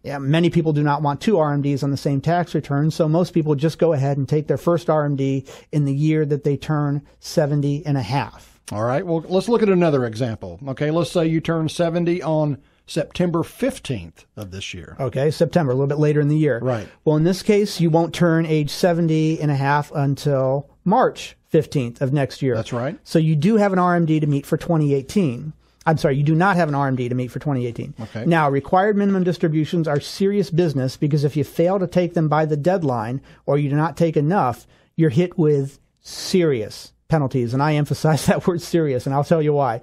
Yeah, 0.03 0.19
many 0.19 0.49
people 0.49 0.73
do 0.73 0.83
not 0.83 1.03
want 1.03 1.21
two 1.21 1.35
RMDs 1.35 1.83
on 1.83 1.91
the 1.91 1.97
same 1.97 2.21
tax 2.21 2.55
return, 2.55 2.91
so 2.91 3.09
most 3.09 3.35
people 3.35 3.55
just 3.55 3.79
go 3.79 3.93
ahead 3.93 4.17
and 4.17 4.29
take 4.29 4.47
their 4.47 4.57
first 4.57 4.87
RMD 4.87 5.49
in 5.73 5.85
the 5.87 5.95
year 5.95 6.25
that 6.25 6.45
they 6.45 6.57
turn 6.57 7.03
70 7.21 7.85
and 7.85 7.99
a 7.99 8.03
half. 8.03 8.61
All 8.71 8.85
right, 8.85 9.05
well, 9.05 9.25
let's 9.29 9.49
look 9.49 9.63
at 9.63 9.69
another 9.69 10.05
example. 10.05 10.61
Okay, 10.69 10.91
let's 10.91 11.11
say 11.11 11.27
you 11.27 11.41
turn 11.41 11.69
70 11.69 12.23
on 12.23 12.59
September 12.89 13.41
15th 13.41 14.25
of 14.37 14.51
this 14.51 14.73
year. 14.73 14.97
Okay, 14.99 15.31
September, 15.31 15.73
a 15.73 15.75
little 15.75 15.87
bit 15.87 15.99
later 15.99 16.21
in 16.21 16.29
the 16.29 16.37
year. 16.37 16.59
Right. 16.59 16.89
Well, 17.05 17.17
in 17.17 17.25
this 17.25 17.43
case, 17.43 17.81
you 17.81 17.91
won't 17.91 18.15
turn 18.15 18.47
age 18.47 18.71
70 18.71 19.41
and 19.41 19.51
a 19.51 19.55
half 19.55 19.93
until 19.95 20.69
March 20.85 21.37
15th 21.53 22.01
of 22.01 22.13
next 22.13 22.43
year. 22.43 22.55
That's 22.55 22.73
right. 22.73 22.99
So 23.05 23.19
you 23.19 23.37
do 23.37 23.57
have 23.57 23.73
an 23.73 23.79
RMD 23.79 24.21
to 24.21 24.27
meet 24.27 24.47
for 24.47 24.57
2018. 24.57 25.53
I'm 25.87 25.97
sorry, 25.97 26.17
you 26.17 26.23
do 26.23 26.35
not 26.35 26.57
have 26.57 26.69
an 26.69 26.75
RMD 26.75 27.09
to 27.09 27.15
meet 27.15 27.31
for 27.31 27.39
2018. 27.39 27.95
Okay. 28.01 28.25
Now, 28.27 28.51
required 28.51 28.97
minimum 28.97 29.25
distributions 29.25 29.89
are 29.89 30.01
serious 30.01 30.51
business 30.51 30.97
because 30.97 31.25
if 31.25 31.37
you 31.37 31.45
fail 31.45 31.79
to 31.79 31.87
take 31.87 32.15
them 32.15 32.29
by 32.29 32.45
the 32.45 32.57
deadline 32.57 33.23
or 33.47 33.57
you 33.59 33.71
do 33.71 33.77
not 33.77 33.97
take 33.97 34.17
enough, 34.17 34.67
you're 34.97 35.11
hit 35.11 35.39
with 35.39 35.79
serious 36.01 36.93
penalties. 37.09 37.55
And 37.55 37.63
I 37.63 37.75
emphasize 37.75 38.27
that 38.27 38.47
word 38.47 38.61
serious, 38.61 39.07
and 39.07 39.15
I'll 39.15 39.25
tell 39.25 39.43
you 39.43 39.53
why. 39.53 39.81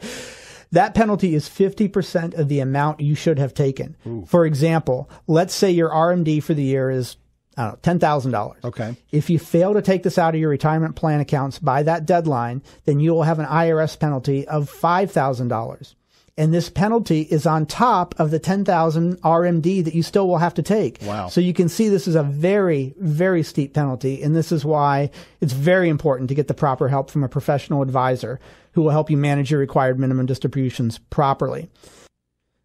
That 0.75 0.94
penalty 0.94 1.36
is 1.36 1.50
50% 1.50 2.38
of 2.38 2.48
the 2.48 2.60
amount 2.60 3.00
you 3.00 3.15
should 3.15 3.39
have 3.39 3.53
taken. 3.53 3.96
For 4.27 4.46
example, 4.46 5.10
let's 5.27 5.53
say 5.53 5.72
your 5.72 5.89
RMD 5.89 6.44
for 6.44 6.53
the 6.53 6.63
year 6.63 6.89
is 6.89 7.17
I 7.58 7.72
don't 7.72 7.86
know, 7.86 8.08
$10,000. 8.08 8.63
Okay. 8.65 8.98
If 9.12 9.29
you 9.29 9.39
fail 9.39 9.74
to 9.74 9.82
take 9.82 10.03
this 10.03 10.17
out 10.17 10.36
of 10.36 10.41
your 10.41 10.50
retirement 10.50 10.96
plan 10.96 11.22
accounts 11.22 11.58
by 11.58 11.84
that 11.84 12.05
deadline, 12.05 12.62
then 12.84 13.00
you 13.00 13.13
will 13.13 13.24
have 13.24 13.39
an 13.39 13.46
IRS 13.46 13.98
penalty 13.98 14.46
of 14.48 14.70
$5,000. 14.70 15.96
And 16.38 16.53
this 16.53 16.70
penalty 16.70 17.22
is 17.22 17.46
on 17.46 17.65
top 17.65 18.13
of 18.20 18.29
the 18.29 18.39
10,000 18.39 19.22
RMD 19.22 19.86
that 19.86 19.96
you 19.96 20.03
still 20.03 20.27
will 20.27 20.39
have 20.39 20.53
to 20.55 20.62
take. 20.62 21.00
Wow. 21.01 21.29
So 21.29 21.39
you 21.39 21.53
can 21.53 21.70
see 21.70 21.88
this 21.88 22.10
is 22.10 22.15
a 22.15 22.24
very, 22.24 22.94
very 22.98 23.41
steep 23.41 23.74
penalty. 23.74 24.22
And 24.22 24.36
this 24.36 24.51
is 24.51 24.65
why 24.65 25.12
it's 25.39 25.53
very 25.53 25.88
important 25.88 26.27
to 26.27 26.36
get 26.36 26.50
the 26.50 26.53
proper 26.53 26.89
help 26.89 27.10
from 27.10 27.24
a 27.24 27.29
professional 27.29 27.82
advisor 27.82 28.41
who 28.75 28.82
will 28.82 28.91
help 28.91 29.10
you 29.10 29.17
manage 29.17 29.50
your 29.50 29.60
required 29.60 29.98
minimum 29.98 30.25
distributions 30.25 31.00
properly. 31.10 31.70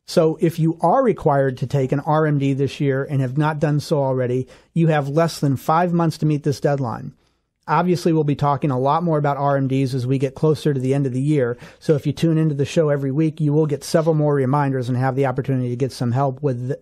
So 0.06 0.36
if 0.40 0.58
you 0.58 0.76
are 0.80 1.04
required 1.04 1.56
to 1.58 1.68
take 1.68 1.92
an 1.92 2.00
RMD 2.00 2.56
this 2.56 2.80
year 2.80 3.04
and 3.04 3.20
have 3.20 3.38
not 3.38 3.60
done 3.60 3.78
so 3.78 4.02
already, 4.02 4.48
you 4.74 4.88
have 4.88 5.08
less 5.08 5.38
than 5.38 5.56
five 5.56 5.92
months 5.92 6.18
to 6.18 6.26
meet 6.26 6.42
this 6.42 6.60
deadline. 6.60 7.14
Obviously, 7.68 8.12
we'll 8.12 8.24
be 8.24 8.34
talking 8.34 8.72
a 8.72 8.78
lot 8.78 9.04
more 9.04 9.18
about 9.18 9.36
RMDs 9.36 9.94
as 9.94 10.04
we 10.04 10.18
get 10.18 10.34
closer 10.34 10.74
to 10.74 10.80
the 10.80 10.94
end 10.94 11.06
of 11.06 11.12
the 11.12 11.20
year. 11.20 11.56
So 11.78 11.94
if 11.94 12.08
you 12.08 12.12
tune 12.12 12.38
into 12.38 12.56
the 12.56 12.64
show 12.64 12.88
every 12.88 13.12
week, 13.12 13.40
you 13.40 13.52
will 13.52 13.66
get 13.66 13.84
several 13.84 14.16
more 14.16 14.34
reminders 14.34 14.88
and 14.88 14.98
have 14.98 15.14
the 15.14 15.26
opportunity 15.26 15.68
to 15.68 15.76
get 15.76 15.92
some 15.92 16.10
help 16.10 16.42
with 16.42 16.74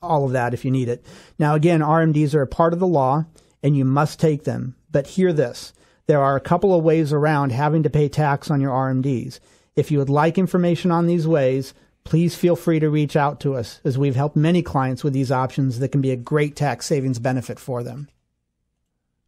all 0.00 0.24
of 0.24 0.32
that 0.32 0.54
if 0.54 0.64
you 0.64 0.70
need 0.70 0.88
it. 0.88 1.04
Now, 1.38 1.54
again, 1.54 1.80
RMDs 1.80 2.34
are 2.34 2.40
a 2.40 2.46
part 2.46 2.72
of 2.72 2.78
the 2.78 2.86
law 2.86 3.26
and 3.62 3.76
you 3.76 3.84
must 3.84 4.18
take 4.18 4.44
them. 4.44 4.74
But 4.90 5.06
hear 5.06 5.34
this. 5.34 5.74
There 6.10 6.24
are 6.24 6.34
a 6.34 6.40
couple 6.40 6.74
of 6.74 6.82
ways 6.82 7.12
around 7.12 7.52
having 7.52 7.84
to 7.84 7.88
pay 7.88 8.08
tax 8.08 8.50
on 8.50 8.60
your 8.60 8.72
RMDs. 8.72 9.38
If 9.76 9.92
you 9.92 9.98
would 9.98 10.10
like 10.10 10.38
information 10.38 10.90
on 10.90 11.06
these 11.06 11.24
ways, 11.24 11.72
please 12.02 12.34
feel 12.34 12.56
free 12.56 12.80
to 12.80 12.90
reach 12.90 13.14
out 13.14 13.38
to 13.42 13.54
us 13.54 13.80
as 13.84 13.96
we've 13.96 14.16
helped 14.16 14.34
many 14.34 14.60
clients 14.60 15.04
with 15.04 15.12
these 15.12 15.30
options 15.30 15.78
that 15.78 15.92
can 15.92 16.00
be 16.00 16.10
a 16.10 16.16
great 16.16 16.56
tax 16.56 16.86
savings 16.86 17.20
benefit 17.20 17.60
for 17.60 17.84
them. 17.84 18.08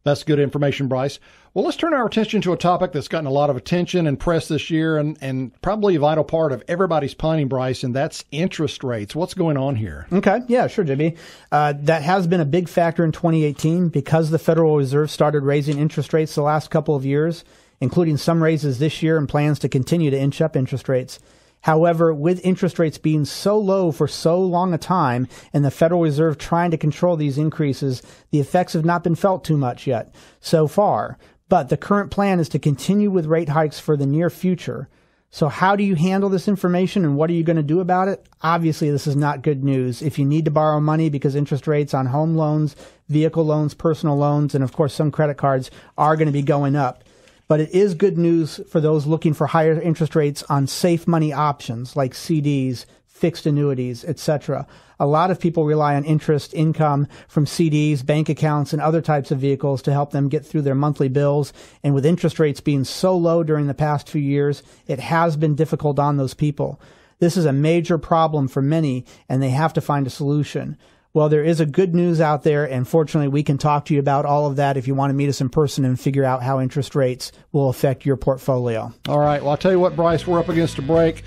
That's 0.03 0.23
good 0.23 0.39
information, 0.39 0.89
Brice. 0.89 1.19
Well, 1.53 1.63
let's 1.63 1.77
turn 1.77 1.93
our 1.93 2.05
attention 2.05 2.41
to 2.41 2.53
a 2.53 2.57
topic 2.57 2.91
that's 2.91 3.07
gotten 3.07 3.27
a 3.27 3.31
lot 3.31 3.49
of 3.49 3.55
attention 3.55 4.05
and 4.05 4.19
press 4.19 4.49
this 4.49 4.69
year 4.69 4.97
and, 4.97 5.17
and 5.21 5.61
probably 5.61 5.95
a 5.95 5.99
vital 5.99 6.25
part 6.25 6.51
of 6.51 6.61
everybody's 6.67 7.13
planning, 7.13 7.47
Brice, 7.47 7.83
and 7.83 7.95
that's 7.95 8.25
interest 8.31 8.83
rates. 8.83 9.15
What's 9.15 9.33
going 9.33 9.55
on 9.55 9.75
here? 9.77 10.07
Okay. 10.11 10.39
Yeah, 10.47 10.67
sure, 10.67 10.83
Jimmy. 10.83 11.15
Uh, 11.51 11.73
that 11.81 12.01
has 12.01 12.27
been 12.27 12.41
a 12.41 12.45
big 12.45 12.67
factor 12.67 13.05
in 13.05 13.13
2018 13.13 13.89
because 13.89 14.29
the 14.29 14.39
Federal 14.39 14.75
Reserve 14.75 15.09
started 15.09 15.43
raising 15.43 15.77
interest 15.77 16.11
rates 16.11 16.35
the 16.35 16.41
last 16.41 16.69
couple 16.69 16.95
of 16.95 17.05
years, 17.05 17.45
including 17.79 18.17
some 18.17 18.43
raises 18.43 18.79
this 18.79 19.01
year 19.01 19.17
and 19.17 19.29
plans 19.29 19.59
to 19.59 19.69
continue 19.69 20.09
to 20.09 20.19
inch 20.19 20.41
up 20.41 20.57
interest 20.57 20.89
rates. 20.89 21.19
However, 21.63 22.13
with 22.13 22.45
interest 22.45 22.77
rates 22.77 22.97
being 22.97 23.23
so 23.23 23.57
low 23.57 23.91
for 23.91 24.07
so 24.07 24.39
long 24.39 24.73
a 24.73 24.77
time 24.77 25.29
and 25.53 25.63
the 25.63 25.71
Federal 25.71 26.01
Reserve 26.01 26.37
trying 26.37 26.71
to 26.71 26.77
control 26.77 27.15
these 27.15 27.37
increases, 27.37 28.01
the 28.31 28.41
effects 28.41 28.73
have 28.73 28.83
not 28.83 29.03
been 29.03 29.15
felt 29.15 29.45
too 29.45 29.57
much 29.57 29.87
yet 29.87 30.13
so 30.41 30.67
far. 30.67 31.17
But 31.47 31.69
the 31.69 31.77
current 31.77 32.11
plan 32.11 32.41
is 32.41 32.49
to 32.49 32.59
continue 32.59 33.09
with 33.09 33.27
rate 33.27 33.49
hikes 33.49 33.79
for 33.79 33.95
the 33.95 34.05
near 34.05 34.29
future. 34.29 34.89
So 35.29 35.47
how 35.47 35.77
do 35.77 35.83
you 35.85 35.95
handle 35.95 36.29
this 36.29 36.49
information 36.49 37.05
and 37.05 37.15
what 37.15 37.29
are 37.29 37.33
you 37.33 37.43
going 37.43 37.55
to 37.55 37.63
do 37.63 37.79
about 37.79 38.09
it? 38.09 38.27
Obviously, 38.41 38.91
this 38.91 39.07
is 39.07 39.15
not 39.15 39.41
good 39.41 39.63
news. 39.63 40.01
If 40.01 40.19
you 40.19 40.25
need 40.25 40.45
to 40.45 40.51
borrow 40.51 40.81
money 40.81 41.09
because 41.09 41.33
interest 41.33 41.65
rates 41.65 41.93
on 41.93 42.07
home 42.07 42.35
loans, 42.35 42.75
vehicle 43.07 43.45
loans, 43.45 43.73
personal 43.73 44.17
loans, 44.17 44.53
and 44.53 44.65
of 44.65 44.73
course 44.73 44.93
some 44.93 45.11
credit 45.11 45.37
cards 45.37 45.71
are 45.97 46.17
going 46.17 46.27
to 46.27 46.33
be 46.33 46.41
going 46.41 46.75
up, 46.75 47.05
but 47.53 47.61
it 47.61 47.69
is 47.69 47.93
good 47.93 48.17
news 48.17 48.59
for 48.67 48.81
those 48.81 49.05
looking 49.05 49.31
for 49.31 49.45
higher 49.45 49.79
interest 49.79 50.15
rates 50.15 50.41
on 50.49 50.65
safe 50.65 51.05
money 51.05 51.31
options 51.31 51.95
like 51.95 52.13
CDs, 52.13 52.87
fixed 53.05 53.45
annuities, 53.45 54.03
etc. 54.05 54.65
A 54.99 55.05
lot 55.05 55.29
of 55.29 55.39
people 55.39 55.63
rely 55.63 55.93
on 55.93 56.03
interest 56.03 56.55
income 56.55 57.07
from 57.27 57.45
CDs, 57.45 58.03
bank 58.03 58.27
accounts, 58.27 58.73
and 58.73 58.81
other 58.81 59.01
types 59.01 59.29
of 59.29 59.37
vehicles 59.37 59.83
to 59.83 59.93
help 59.93 60.09
them 60.09 60.29
get 60.29 60.43
through 60.43 60.63
their 60.63 60.73
monthly 60.73 61.09
bills. 61.09 61.53
And 61.83 61.93
with 61.93 62.07
interest 62.07 62.39
rates 62.39 62.59
being 62.59 62.85
so 62.85 63.15
low 63.15 63.43
during 63.43 63.67
the 63.67 63.75
past 63.75 64.09
few 64.09 64.19
years, 64.19 64.63
it 64.87 64.99
has 64.99 65.37
been 65.37 65.53
difficult 65.53 65.99
on 65.99 66.17
those 66.17 66.33
people. 66.33 66.81
This 67.19 67.37
is 67.37 67.45
a 67.45 67.53
major 67.53 67.99
problem 67.99 68.47
for 68.47 68.63
many, 68.63 69.05
and 69.29 69.43
they 69.43 69.51
have 69.51 69.73
to 69.73 69.79
find 69.79 70.07
a 70.07 70.09
solution. 70.09 70.75
Well, 71.15 71.29
there 71.29 71.43
is 71.43 71.59
a 71.59 71.67
good 71.67 71.93
news 71.93 72.19
out 72.19 72.41
there, 72.41 72.65
and 72.65 72.87
fortunately, 72.87 73.27
we 73.27 73.43
can 73.43 73.59
talk 73.59 73.85
to 73.85 73.93
you 73.93 73.99
about 73.99 74.25
all 74.25 74.47
of 74.47 74.55
that 74.55 74.77
if 74.77 74.87
you 74.87 74.95
want 74.95 75.11
to 75.11 75.13
meet 75.13 75.29
us 75.29 75.41
in 75.41 75.49
person 75.49 75.85
and 75.85 75.99
figure 75.99 76.23
out 76.23 76.41
how 76.41 76.59
interest 76.59 76.95
rates 76.95 77.31
will 77.51 77.69
affect 77.69 78.03
your 78.03 78.17
portfolio. 78.17 78.91
All 79.07 79.19
right. 79.19 79.39
Well, 79.39 79.51
I'll 79.51 79.57
tell 79.57 79.71
you 79.71 79.79
what, 79.79 79.95
Brice, 79.95 80.25
we're 80.25 80.39
up 80.39 80.49
against 80.49 80.79
a 80.79 80.81
break. 80.81 81.23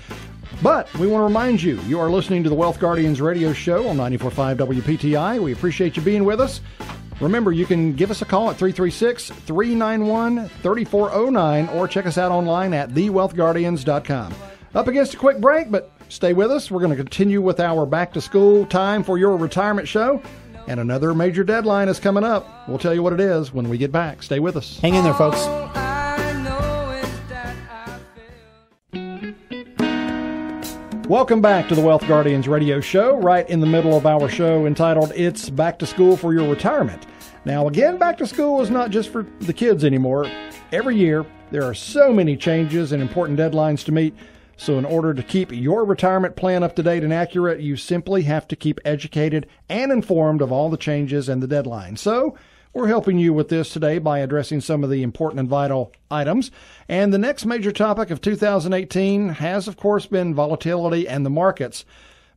But 0.61 0.93
we 0.95 1.07
want 1.07 1.21
to 1.21 1.25
remind 1.25 1.63
you, 1.63 1.79
you 1.83 2.01
are 2.01 2.09
listening 2.09 2.43
to 2.43 2.49
the 2.49 2.55
Wealth 2.55 2.81
Guardians 2.81 3.21
radio 3.21 3.53
show 3.53 3.87
on 3.87 3.95
94.5 3.95 4.57
WPTI. 4.57 5.41
We 5.41 5.53
appreciate 5.53 5.95
you 5.95 6.01
being 6.01 6.25
with 6.25 6.41
us. 6.41 6.59
Remember, 7.21 7.53
you 7.53 7.65
can 7.65 7.93
give 7.93 8.11
us 8.11 8.21
a 8.21 8.25
call 8.25 8.49
at 8.49 8.57
336 8.57 9.29
391 9.29 10.49
3409 10.49 11.69
or 11.69 11.87
check 11.87 12.05
us 12.05 12.17
out 12.17 12.33
online 12.33 12.73
at 12.73 12.89
thewealthguardians.com. 12.89 14.35
Up 14.75 14.87
against 14.89 15.13
a 15.13 15.17
quick 15.17 15.39
break, 15.39 15.71
but 15.71 15.96
stay 16.09 16.33
with 16.33 16.51
us. 16.51 16.71
We're 16.71 16.79
going 16.79 16.91
to 16.91 16.97
continue 16.97 17.41
with 17.41 17.59
our 17.59 17.85
back 17.85 18.13
to 18.13 18.21
school 18.21 18.65
time 18.65 19.03
for 19.03 19.17
your 19.17 19.37
retirement 19.37 19.87
show. 19.87 20.21
And 20.67 20.79
another 20.79 21.13
major 21.13 21.43
deadline 21.43 21.87
is 21.87 21.99
coming 21.99 22.23
up. 22.23 22.67
We'll 22.67 22.77
tell 22.77 22.93
you 22.93 23.01
what 23.01 23.13
it 23.13 23.21
is 23.21 23.53
when 23.53 23.69
we 23.69 23.77
get 23.77 23.91
back. 23.91 24.21
Stay 24.21 24.39
with 24.39 24.57
us. 24.57 24.79
Hang 24.79 24.95
in 24.95 25.03
there, 25.03 25.13
folks. 25.13 25.47
Welcome 31.07 31.39
back 31.39 31.69
to 31.69 31.75
the 31.75 31.81
Wealth 31.81 32.05
Guardians 32.05 32.49
radio 32.49 32.81
show, 32.81 33.15
right 33.15 33.49
in 33.49 33.61
the 33.61 33.65
middle 33.65 33.95
of 33.95 34.05
our 34.05 34.27
show 34.27 34.65
entitled 34.65 35.13
It's 35.15 35.49
Back 35.49 35.79
to 35.79 35.85
School 35.85 36.17
for 36.17 36.33
Your 36.33 36.49
Retirement. 36.49 37.07
Now, 37.45 37.69
again, 37.69 37.97
back 37.97 38.17
to 38.17 38.27
school 38.27 38.59
is 38.59 38.69
not 38.69 38.89
just 38.89 39.09
for 39.09 39.25
the 39.39 39.53
kids 39.53 39.85
anymore. 39.85 40.29
Every 40.73 40.97
year, 40.97 41.25
there 41.49 41.63
are 41.63 41.73
so 41.73 42.11
many 42.11 42.35
changes 42.35 42.91
and 42.91 43.01
important 43.01 43.39
deadlines 43.39 43.85
to 43.85 43.93
meet. 43.93 44.13
So, 44.57 44.77
in 44.79 44.85
order 44.85 45.13
to 45.13 45.23
keep 45.23 45.51
your 45.51 45.85
retirement 45.85 46.35
plan 46.35 46.63
up 46.63 46.75
to 46.75 46.83
date 46.83 47.03
and 47.03 47.13
accurate, 47.13 47.61
you 47.61 47.77
simply 47.77 48.23
have 48.23 48.47
to 48.47 48.55
keep 48.55 48.79
educated 48.83 49.47
and 49.69 49.91
informed 49.91 50.41
of 50.41 50.51
all 50.51 50.69
the 50.69 50.77
changes 50.77 51.29
and 51.29 51.41
the 51.43 51.47
deadlines. 51.47 51.99
So, 51.99 52.35
we're 52.73 52.87
helping 52.87 53.17
you 53.17 53.33
with 53.33 53.49
this 53.49 53.69
today 53.69 53.97
by 53.97 54.19
addressing 54.19 54.61
some 54.61 54.83
of 54.83 54.89
the 54.89 55.03
important 55.03 55.39
and 55.39 55.49
vital 55.49 55.93
items. 56.11 56.51
And 56.87 57.13
the 57.13 57.17
next 57.17 57.45
major 57.45 57.71
topic 57.71 58.11
of 58.11 58.21
2018 58.21 59.29
has, 59.29 59.67
of 59.67 59.77
course, 59.77 60.05
been 60.05 60.35
volatility 60.35 61.07
and 61.07 61.25
the 61.25 61.29
markets. 61.29 61.85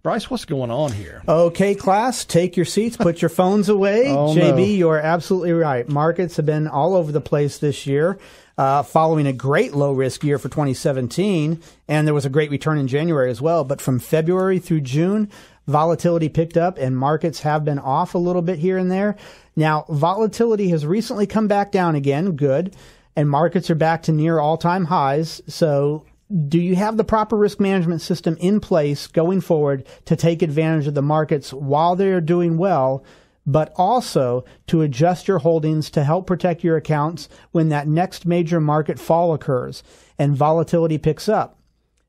Brice, 0.03 0.31
what's 0.31 0.47
going 0.47 0.71
on 0.71 0.93
here? 0.93 1.23
Okay, 1.29 1.75
class, 1.75 2.25
take 2.25 2.57
your 2.57 2.65
seats, 2.65 2.97
put 2.97 3.21
your 3.21 3.29
phones 3.29 3.69
away. 3.69 4.05
Oh, 4.11 4.35
JB, 4.35 4.57
no. 4.57 4.65
you're 4.65 4.99
absolutely 4.99 5.53
right. 5.53 5.87
Markets 5.87 6.37
have 6.37 6.47
been 6.47 6.67
all 6.67 6.95
over 6.95 7.12
the 7.12 7.21
place 7.21 7.59
this 7.59 7.87
year, 7.87 8.19
uh, 8.61 8.83
following 8.83 9.26
a 9.26 9.33
great 9.33 9.73
low 9.73 9.90
risk 9.90 10.23
year 10.23 10.38
for 10.38 10.50
2017, 10.50 11.62
and 11.88 12.07
there 12.07 12.12
was 12.12 12.26
a 12.26 12.29
great 12.29 12.50
return 12.50 12.76
in 12.76 12.87
January 12.87 13.31
as 13.31 13.40
well. 13.40 13.64
But 13.64 13.81
from 13.81 13.99
February 13.99 14.59
through 14.59 14.83
June, 14.83 15.31
volatility 15.67 16.29
picked 16.29 16.59
up 16.59 16.76
and 16.76 16.95
markets 16.95 17.40
have 17.40 17.64
been 17.64 17.79
off 17.79 18.14
a 18.14 18.19
little 18.19 18.43
bit 18.43 18.59
here 18.59 18.76
and 18.76 18.90
there. 18.90 19.17
Now, 19.57 19.87
volatility 19.88 20.69
has 20.69 20.85
recently 20.85 21.26
come 21.26 21.49
back 21.49 21.73
down 21.73 21.95
again, 21.95 22.33
good, 22.33 22.76
and 23.17 23.31
markets 23.31 23.71
are 23.71 23.75
back 23.75 24.02
to 24.02 24.12
near 24.12 24.38
all 24.38 24.59
time 24.59 24.85
highs. 24.85 25.40
So, 25.47 26.05
do 26.47 26.61
you 26.61 26.76
have 26.76 26.99
the 26.99 27.02
proper 27.02 27.38
risk 27.38 27.61
management 27.61 28.02
system 28.02 28.37
in 28.40 28.61
place 28.61 29.07
going 29.07 29.40
forward 29.40 29.87
to 30.05 30.17
take 30.17 30.43
advantage 30.43 30.87
of 30.87 30.93
the 30.93 31.00
markets 31.00 31.50
while 31.50 31.97
they 31.97 32.12
are 32.12 32.21
doing 32.21 32.59
well, 32.59 33.05
but 33.50 33.73
also 33.76 34.45
to 34.69 34.83
adjust 34.83 35.26
your 35.26 35.40
holdings 35.40 35.90
to 35.90 36.04
help 36.04 36.26
protect 36.26 36.62
your 36.62 36.76
accounts 36.76 37.28
when 37.50 37.69
that 37.69 37.88
next 37.88 38.25
major 38.25 38.61
market 38.61 38.99
fall 38.99 39.35
occurs 39.35 39.83
and 40.19 40.37
volatility 40.37 40.99
picks 40.99 41.28
up? 41.28 41.59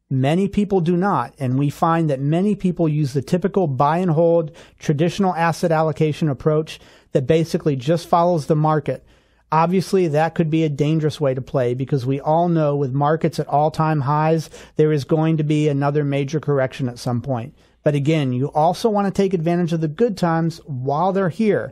Many 0.10 0.48
people 0.48 0.82
do 0.82 0.98
not, 0.98 1.34
and 1.40 1.58
we 1.58 1.70
find 1.70 2.10
that 2.10 2.20
many 2.20 2.54
people 2.54 2.90
use 2.90 3.14
the 3.14 3.22
typical 3.22 3.66
buy 3.66 4.00
and 4.00 4.12
hold 4.12 4.52
traditional 4.78 5.34
asset 5.36 5.72
allocation 5.72 6.28
approach 6.28 6.80
that 7.14 7.28
basically 7.28 7.76
just 7.76 8.08
follows 8.08 8.46
the 8.46 8.56
market. 8.56 9.06
Obviously, 9.54 10.10
that 10.10 10.36
could 10.36 10.50
be 10.50 10.64
a 10.64 10.70
dangerous 10.70 11.20
way 11.20 11.34
to 11.34 11.42
play 11.42 11.74
because 11.74 12.06
we 12.06 12.20
all 12.20 12.50
know 12.50 12.76
with 12.76 12.94
markets 12.94 13.40
at 13.40 13.48
all 13.48 13.72
time 13.72 14.02
highs, 14.02 14.50
there 14.76 14.92
is 14.92 15.06
going 15.06 15.38
to 15.38 15.44
be 15.44 15.68
another 15.68 16.04
major 16.04 16.40
correction 16.40 16.88
at 16.88 17.00
some 17.00 17.22
point. 17.22 17.56
But 17.84 17.96
again, 17.96 18.34
you 18.34 18.48
also 18.48 18.90
want 18.90 19.08
to 19.08 19.22
take 19.22 19.34
advantage 19.34 19.74
of 19.74 19.82
the 19.82 19.88
good 19.88 20.18
times 20.18 20.60
while 20.66 21.14
they're 21.14 21.30
here. 21.30 21.72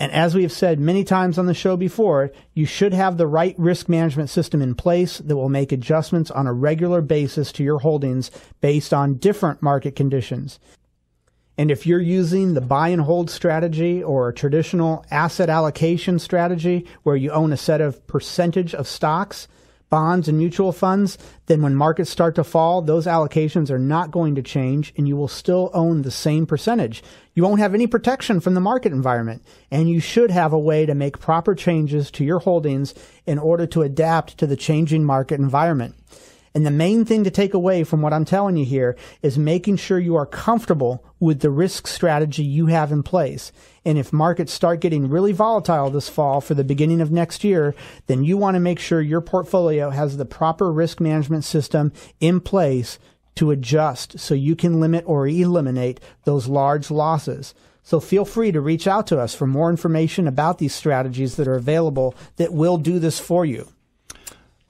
And 0.00 0.12
as 0.12 0.34
we 0.34 0.42
have 0.42 0.52
said 0.52 0.78
many 0.78 1.02
times 1.02 1.38
on 1.38 1.46
the 1.46 1.54
show 1.54 1.76
before, 1.76 2.30
you 2.54 2.66
should 2.66 2.94
have 2.94 3.16
the 3.16 3.26
right 3.26 3.56
risk 3.58 3.88
management 3.88 4.30
system 4.30 4.62
in 4.62 4.74
place 4.74 5.18
that 5.18 5.36
will 5.36 5.48
make 5.48 5.72
adjustments 5.72 6.30
on 6.30 6.46
a 6.46 6.52
regular 6.52 7.00
basis 7.00 7.50
to 7.52 7.64
your 7.64 7.80
holdings 7.80 8.30
based 8.60 8.94
on 8.94 9.16
different 9.16 9.60
market 9.60 9.96
conditions. 9.96 10.60
And 11.58 11.72
if 11.72 11.84
you're 11.84 12.00
using 12.00 12.54
the 12.54 12.60
buy 12.60 12.88
and 12.88 13.02
hold 13.02 13.28
strategy 13.28 14.00
or 14.00 14.28
a 14.28 14.34
traditional 14.34 15.04
asset 15.10 15.50
allocation 15.50 16.20
strategy 16.20 16.86
where 17.02 17.16
you 17.16 17.32
own 17.32 17.52
a 17.52 17.56
set 17.56 17.80
of 17.80 18.06
percentage 18.06 18.76
of 18.76 18.86
stocks, 18.86 19.48
bonds 19.90 20.28
and 20.28 20.36
mutual 20.36 20.72
funds, 20.72 21.18
then 21.46 21.62
when 21.62 21.74
markets 21.74 22.10
start 22.10 22.34
to 22.34 22.44
fall, 22.44 22.82
those 22.82 23.06
allocations 23.06 23.70
are 23.70 23.78
not 23.78 24.10
going 24.10 24.34
to 24.34 24.42
change 24.42 24.92
and 24.96 25.08
you 25.08 25.16
will 25.16 25.28
still 25.28 25.70
own 25.72 26.02
the 26.02 26.10
same 26.10 26.46
percentage. 26.46 27.02
You 27.34 27.42
won't 27.42 27.60
have 27.60 27.74
any 27.74 27.86
protection 27.86 28.40
from 28.40 28.54
the 28.54 28.60
market 28.60 28.92
environment 28.92 29.42
and 29.70 29.88
you 29.88 30.00
should 30.00 30.30
have 30.30 30.52
a 30.52 30.58
way 30.58 30.86
to 30.86 30.94
make 30.94 31.20
proper 31.20 31.54
changes 31.54 32.10
to 32.12 32.24
your 32.24 32.40
holdings 32.40 32.94
in 33.26 33.38
order 33.38 33.66
to 33.68 33.82
adapt 33.82 34.38
to 34.38 34.46
the 34.46 34.56
changing 34.56 35.04
market 35.04 35.40
environment. 35.40 35.94
And 36.54 36.64
the 36.64 36.70
main 36.70 37.04
thing 37.04 37.24
to 37.24 37.30
take 37.30 37.54
away 37.54 37.84
from 37.84 38.02
what 38.02 38.12
I'm 38.12 38.24
telling 38.24 38.56
you 38.56 38.64
here 38.64 38.96
is 39.22 39.38
making 39.38 39.76
sure 39.76 39.98
you 39.98 40.16
are 40.16 40.26
comfortable 40.26 41.04
with 41.20 41.40
the 41.40 41.50
risk 41.50 41.86
strategy 41.86 42.42
you 42.42 42.66
have 42.66 42.92
in 42.92 43.02
place. 43.02 43.52
And 43.84 43.98
if 43.98 44.12
markets 44.12 44.52
start 44.52 44.80
getting 44.80 45.08
really 45.08 45.32
volatile 45.32 45.90
this 45.90 46.08
fall 46.08 46.40
for 46.40 46.54
the 46.54 46.64
beginning 46.64 47.00
of 47.00 47.10
next 47.10 47.44
year, 47.44 47.74
then 48.06 48.24
you 48.24 48.36
want 48.36 48.54
to 48.54 48.60
make 48.60 48.78
sure 48.78 49.00
your 49.00 49.20
portfolio 49.20 49.90
has 49.90 50.16
the 50.16 50.24
proper 50.24 50.72
risk 50.72 51.00
management 51.00 51.44
system 51.44 51.92
in 52.20 52.40
place 52.40 52.98
to 53.36 53.50
adjust 53.50 54.18
so 54.18 54.34
you 54.34 54.56
can 54.56 54.80
limit 54.80 55.04
or 55.06 55.28
eliminate 55.28 56.00
those 56.24 56.48
large 56.48 56.90
losses. 56.90 57.54
So 57.84 58.00
feel 58.00 58.24
free 58.24 58.52
to 58.52 58.60
reach 58.60 58.86
out 58.86 59.06
to 59.06 59.18
us 59.18 59.34
for 59.34 59.46
more 59.46 59.70
information 59.70 60.28
about 60.28 60.58
these 60.58 60.74
strategies 60.74 61.36
that 61.36 61.48
are 61.48 61.54
available 61.54 62.14
that 62.36 62.52
will 62.52 62.76
do 62.76 62.98
this 62.98 63.18
for 63.18 63.46
you. 63.46 63.68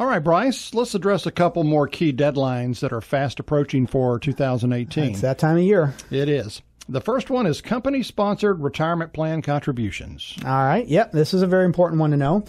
All 0.00 0.06
right, 0.06 0.22
Brice, 0.22 0.74
let's 0.74 0.94
address 0.94 1.26
a 1.26 1.32
couple 1.32 1.64
more 1.64 1.88
key 1.88 2.12
deadlines 2.12 2.78
that 2.80 2.92
are 2.92 3.00
fast 3.00 3.40
approaching 3.40 3.88
for 3.88 4.20
2018. 4.20 5.10
It's 5.10 5.22
that 5.22 5.40
time 5.40 5.56
of 5.56 5.64
year. 5.64 5.92
It 6.12 6.28
is. 6.28 6.62
The 6.88 7.00
first 7.00 7.30
one 7.30 7.46
is 7.46 7.60
company 7.60 8.04
sponsored 8.04 8.60
retirement 8.60 9.12
plan 9.12 9.42
contributions. 9.42 10.36
All 10.44 10.52
right. 10.52 10.86
Yep. 10.86 11.10
This 11.10 11.34
is 11.34 11.42
a 11.42 11.48
very 11.48 11.64
important 11.64 11.98
one 11.98 12.12
to 12.12 12.16
know. 12.16 12.44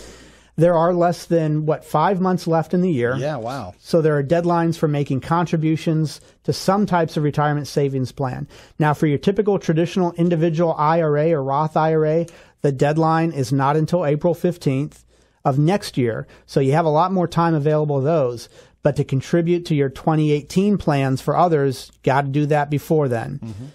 There 0.57 0.75
are 0.75 0.93
less 0.93 1.25
than, 1.25 1.65
what, 1.65 1.83
five 1.83 2.21
months 2.21 2.45
left 2.45 2.75
in 2.75 2.81
the 2.81 2.91
year. 2.91 3.15
Yeah, 3.15 3.37
wow. 3.37 3.73
So 3.79 4.03
there 4.03 4.15
are 4.19 4.23
deadlines 4.23 4.77
for 4.77 4.87
making 4.87 5.21
contributions 5.21 6.21
to 6.43 6.53
some 6.53 6.85
types 6.85 7.17
of 7.17 7.23
retirement 7.23 7.67
savings 7.67 8.11
plan. 8.11 8.47
Now, 8.77 8.93
for 8.93 9.07
your 9.07 9.17
typical 9.17 9.57
traditional 9.57 10.11
individual 10.13 10.75
IRA 10.77 11.31
or 11.31 11.43
Roth 11.43 11.75
IRA, 11.75 12.27
the 12.61 12.71
deadline 12.71 13.31
is 13.31 13.51
not 13.51 13.75
until 13.75 14.05
April 14.05 14.35
15th 14.35 15.03
of 15.45 15.57
next 15.57 15.97
year. 15.97 16.27
So 16.45 16.59
you 16.59 16.73
have 16.73 16.85
a 16.85 16.89
lot 16.89 17.11
more 17.11 17.27
time 17.27 17.53
available 17.53 18.01
those. 18.01 18.49
But 18.81 18.95
to 18.95 19.03
contribute 19.03 19.65
to 19.65 19.75
your 19.75 19.89
2018 19.89 20.77
plans 20.77 21.21
for 21.21 21.35
others, 21.35 21.91
got 22.03 22.21
to 22.21 22.27
do 22.29 22.45
that 22.45 22.69
before 22.69 23.09
then. 23.09 23.39
Mm-hmm. 23.43 23.65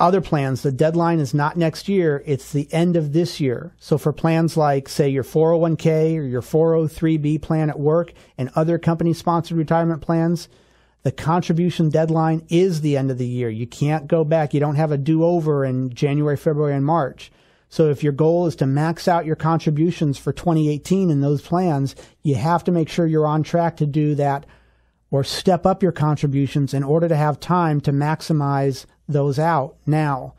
Other 0.00 0.22
plans, 0.22 0.62
the 0.62 0.72
deadline 0.72 1.18
is 1.18 1.34
not 1.34 1.58
next 1.58 1.86
year, 1.86 2.22
it's 2.24 2.52
the 2.52 2.72
end 2.72 2.96
of 2.96 3.12
this 3.12 3.40
year. 3.40 3.74
So 3.78 3.98
for 3.98 4.12
plans 4.12 4.56
like, 4.56 4.88
say, 4.88 5.08
your 5.08 5.24
401k 5.24 6.16
or 6.16 6.22
your 6.22 6.40
403b 6.40 7.42
plan 7.42 7.68
at 7.68 7.78
work 7.78 8.12
and 8.38 8.50
other 8.54 8.78
company 8.78 9.12
sponsored 9.12 9.58
retirement 9.58 10.00
plans, 10.00 10.48
the 11.02 11.12
contribution 11.12 11.90
deadline 11.90 12.46
is 12.48 12.80
the 12.80 12.96
end 12.96 13.10
of 13.10 13.18
the 13.18 13.26
year. 13.26 13.50
You 13.50 13.66
can't 13.66 14.08
go 14.08 14.24
back. 14.24 14.54
You 14.54 14.60
don't 14.60 14.76
have 14.76 14.92
a 14.92 14.98
do 14.98 15.24
over 15.24 15.64
in 15.64 15.92
January, 15.92 16.38
February, 16.38 16.74
and 16.74 16.84
March. 16.86 17.30
So 17.68 17.90
if 17.90 18.02
your 18.02 18.12
goal 18.12 18.46
is 18.46 18.56
to 18.56 18.66
max 18.66 19.08
out 19.08 19.26
your 19.26 19.36
contributions 19.36 20.18
for 20.18 20.32
2018 20.32 21.10
in 21.10 21.20
those 21.20 21.42
plans, 21.42 21.96
you 22.22 22.36
have 22.36 22.64
to 22.64 22.72
make 22.72 22.88
sure 22.88 23.06
you're 23.06 23.26
on 23.26 23.42
track 23.42 23.76
to 23.78 23.86
do 23.86 24.14
that 24.14 24.46
or 25.10 25.24
step 25.24 25.66
up 25.66 25.82
your 25.82 25.92
contributions 25.92 26.74
in 26.74 26.82
order 26.82 27.08
to 27.08 27.16
have 27.16 27.40
time 27.40 27.80
to 27.80 27.92
maximize 27.92 28.86
those 29.08 29.38
out 29.38 29.76
now. 29.86 30.34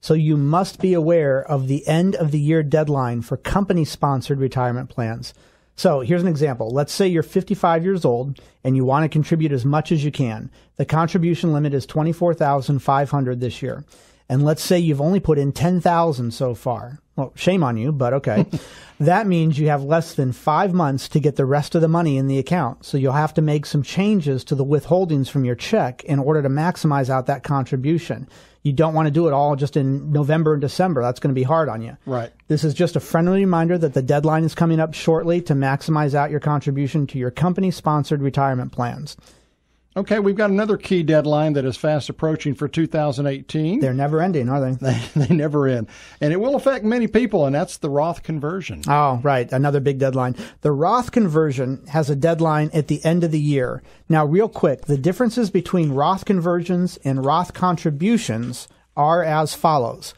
So 0.00 0.14
you 0.14 0.36
must 0.36 0.80
be 0.80 0.92
aware 0.92 1.42
of 1.42 1.66
the 1.66 1.86
end 1.86 2.14
of 2.16 2.30
the 2.30 2.38
year 2.38 2.62
deadline 2.62 3.22
for 3.22 3.36
company 3.36 3.84
sponsored 3.84 4.38
retirement 4.38 4.90
plans. 4.90 5.32
So 5.76 6.00
here's 6.00 6.22
an 6.22 6.28
example. 6.28 6.70
Let's 6.70 6.92
say 6.92 7.08
you're 7.08 7.22
55 7.22 7.84
years 7.84 8.04
old 8.04 8.40
and 8.62 8.76
you 8.76 8.84
want 8.84 9.04
to 9.04 9.08
contribute 9.08 9.50
as 9.50 9.64
much 9.64 9.90
as 9.90 10.04
you 10.04 10.12
can. 10.12 10.50
The 10.76 10.84
contribution 10.84 11.52
limit 11.52 11.74
is 11.74 11.86
24,500 11.86 13.40
this 13.40 13.62
year 13.62 13.84
and 14.28 14.44
let's 14.44 14.62
say 14.62 14.78
you've 14.78 15.00
only 15.00 15.20
put 15.20 15.38
in 15.38 15.52
10,000 15.52 16.32
so 16.32 16.54
far. 16.54 16.98
Well, 17.16 17.32
shame 17.36 17.62
on 17.62 17.76
you, 17.76 17.92
but 17.92 18.12
okay. 18.14 18.46
that 19.00 19.26
means 19.26 19.58
you 19.58 19.68
have 19.68 19.84
less 19.84 20.14
than 20.14 20.32
five 20.32 20.74
months 20.74 21.08
to 21.10 21.20
get 21.20 21.36
the 21.36 21.44
rest 21.44 21.74
of 21.74 21.80
the 21.80 21.88
money 21.88 22.16
in 22.16 22.26
the 22.26 22.38
account. 22.38 22.84
So 22.84 22.98
you'll 22.98 23.12
have 23.12 23.34
to 23.34 23.42
make 23.42 23.66
some 23.66 23.82
changes 23.82 24.42
to 24.44 24.54
the 24.54 24.64
withholdings 24.64 25.28
from 25.28 25.44
your 25.44 25.54
check 25.54 26.02
in 26.04 26.18
order 26.18 26.42
to 26.42 26.48
maximize 26.48 27.10
out 27.10 27.26
that 27.26 27.44
contribution. 27.44 28.28
You 28.62 28.72
don't 28.72 28.94
want 28.94 29.06
to 29.06 29.12
do 29.12 29.28
it 29.28 29.34
all 29.34 29.56
just 29.56 29.76
in 29.76 30.10
November 30.10 30.54
and 30.54 30.60
December. 30.60 31.02
That's 31.02 31.20
going 31.20 31.34
to 31.34 31.38
be 31.38 31.44
hard 31.44 31.68
on 31.68 31.82
you. 31.82 31.96
Right. 32.06 32.32
This 32.48 32.64
is 32.64 32.72
just 32.72 32.96
a 32.96 33.00
friendly 33.00 33.40
reminder 33.40 33.76
that 33.76 33.92
the 33.92 34.02
deadline 34.02 34.42
is 34.42 34.54
coming 34.54 34.80
up 34.80 34.94
shortly 34.94 35.42
to 35.42 35.54
maximize 35.54 36.14
out 36.14 36.30
your 36.30 36.40
contribution 36.40 37.06
to 37.08 37.18
your 37.18 37.30
company 37.30 37.70
sponsored 37.70 38.22
retirement 38.22 38.72
plans. 38.72 39.18
Okay, 39.96 40.18
we've 40.18 40.34
got 40.34 40.50
another 40.50 40.76
key 40.76 41.04
deadline 41.04 41.52
that 41.52 41.64
is 41.64 41.76
fast 41.76 42.08
approaching 42.08 42.54
for 42.54 42.66
2018. 42.66 43.78
They're 43.78 43.94
never 43.94 44.20
ending, 44.20 44.48
are 44.48 44.60
they? 44.60 44.72
they? 44.80 45.00
They 45.14 45.34
never 45.34 45.68
end. 45.68 45.86
And 46.20 46.32
it 46.32 46.40
will 46.40 46.56
affect 46.56 46.84
many 46.84 47.06
people, 47.06 47.46
and 47.46 47.54
that's 47.54 47.76
the 47.76 47.88
Roth 47.88 48.24
conversion. 48.24 48.82
Oh, 48.88 49.20
right. 49.22 49.50
Another 49.52 49.78
big 49.78 49.98
deadline. 49.98 50.34
The 50.62 50.72
Roth 50.72 51.12
conversion 51.12 51.86
has 51.88 52.10
a 52.10 52.16
deadline 52.16 52.70
at 52.74 52.88
the 52.88 53.04
end 53.04 53.22
of 53.22 53.30
the 53.30 53.40
year. 53.40 53.84
Now, 54.08 54.26
real 54.26 54.48
quick, 54.48 54.86
the 54.86 54.98
differences 54.98 55.48
between 55.50 55.92
Roth 55.92 56.24
conversions 56.24 56.96
and 57.04 57.24
Roth 57.24 57.54
contributions 57.54 58.66
are 58.96 59.22
as 59.22 59.54
follows. 59.54 60.12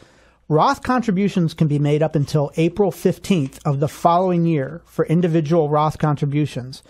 Roth 0.48 0.82
contributions 0.82 1.52
can 1.52 1.68
be 1.68 1.78
made 1.78 2.02
up 2.02 2.14
until 2.14 2.50
April 2.56 2.90
15th 2.90 3.58
of 3.66 3.80
the 3.80 3.88
following 3.88 4.46
year 4.46 4.80
for 4.86 5.04
individual 5.06 5.68
Roth 5.68 5.98
contributions. 5.98 6.82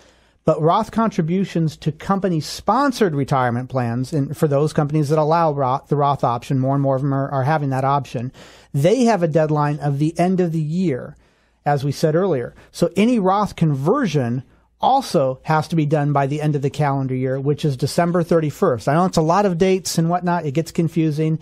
But 0.47 0.61
Roth 0.61 0.91
contributions 0.91 1.75
to 1.75 1.91
company 1.91 2.39
sponsored 2.39 3.13
retirement 3.13 3.69
plans, 3.69 4.13
and 4.13 4.35
for 4.35 4.47
those 4.47 4.71
companies 4.71 5.09
that 5.09 5.19
allow 5.19 5.51
Roth, 5.51 5.89
the 5.89 5.97
Roth 5.97 6.23
option, 6.23 6.57
more 6.57 6.73
and 6.73 6.81
more 6.81 6.95
of 6.95 7.01
them 7.01 7.13
are, 7.13 7.29
are 7.29 7.43
having 7.43 7.69
that 7.71 7.83
option, 7.83 8.31
they 8.73 9.03
have 9.03 9.21
a 9.21 9.27
deadline 9.27 9.77
of 9.79 9.99
the 9.99 10.17
end 10.17 10.39
of 10.39 10.53
the 10.53 10.61
year, 10.61 11.17
as 11.65 11.83
we 11.83 11.91
said 11.91 12.15
earlier. 12.15 12.55
So 12.71 12.89
any 12.95 13.19
Roth 13.19 13.57
conversion 13.57 14.43
also 14.79 15.41
has 15.43 15.67
to 15.67 15.75
be 15.75 15.85
done 15.85 16.13
by 16.13 16.27
the 16.27 16.39
end 16.39 16.55
of 16.55 16.61
the 16.61 16.69
calendar 16.69 17.13
year, 17.13 17.37
which 17.41 17.65
is 17.65 17.75
December 17.75 18.23
31st. 18.23 18.87
I 18.87 18.93
know 18.93 19.03
it's 19.03 19.17
a 19.17 19.21
lot 19.21 19.45
of 19.45 19.57
dates 19.57 19.97
and 19.97 20.09
whatnot. 20.09 20.45
It 20.45 20.53
gets 20.53 20.71
confusing. 20.71 21.39